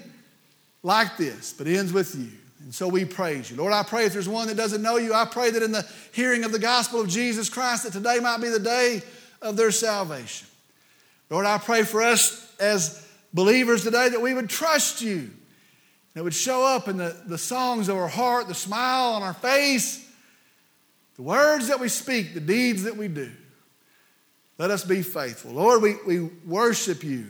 like 0.82 1.16
this, 1.16 1.54
but 1.54 1.66
ends 1.66 1.90
with 1.90 2.14
you. 2.14 2.28
And 2.64 2.74
so 2.74 2.88
we 2.88 3.04
praise 3.04 3.50
you. 3.50 3.58
Lord, 3.58 3.74
I 3.74 3.82
pray 3.82 4.06
if 4.06 4.14
there's 4.14 4.28
one 4.28 4.48
that 4.48 4.56
doesn't 4.56 4.80
know 4.80 4.96
you, 4.96 5.12
I 5.12 5.26
pray 5.26 5.50
that 5.50 5.62
in 5.62 5.70
the 5.70 5.86
hearing 6.12 6.44
of 6.44 6.52
the 6.52 6.58
gospel 6.58 7.00
of 7.00 7.08
Jesus 7.08 7.50
Christ, 7.50 7.84
that 7.84 7.92
today 7.92 8.18
might 8.20 8.40
be 8.40 8.48
the 8.48 8.58
day 8.58 9.02
of 9.42 9.56
their 9.56 9.70
salvation. 9.70 10.48
Lord, 11.28 11.44
I 11.44 11.58
pray 11.58 11.82
for 11.82 12.02
us 12.02 12.50
as 12.58 13.06
believers 13.34 13.84
today 13.84 14.08
that 14.08 14.22
we 14.22 14.32
would 14.32 14.48
trust 14.48 15.02
you, 15.02 15.30
that 16.14 16.24
would 16.24 16.34
show 16.34 16.64
up 16.64 16.88
in 16.88 16.96
the, 16.96 17.14
the 17.26 17.36
songs 17.36 17.90
of 17.90 17.96
our 17.98 18.08
heart, 18.08 18.48
the 18.48 18.54
smile 18.54 19.12
on 19.12 19.22
our 19.22 19.34
face, 19.34 20.10
the 21.16 21.22
words 21.22 21.68
that 21.68 21.80
we 21.80 21.88
speak, 21.88 22.32
the 22.32 22.40
deeds 22.40 22.84
that 22.84 22.96
we 22.96 23.08
do. 23.08 23.30
Let 24.56 24.70
us 24.70 24.84
be 24.84 25.02
faithful. 25.02 25.52
Lord, 25.52 25.82
we, 25.82 25.96
we 26.06 26.30
worship 26.46 27.04
you, 27.04 27.26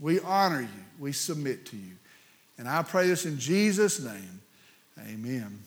we 0.00 0.20
honor 0.20 0.60
you, 0.60 0.84
we 1.00 1.10
submit 1.10 1.66
to 1.66 1.76
you. 1.76 1.92
And 2.56 2.68
I 2.68 2.82
pray 2.84 3.08
this 3.08 3.26
in 3.26 3.38
Jesus' 3.38 3.98
name. 4.00 4.35
Amen. 5.06 5.65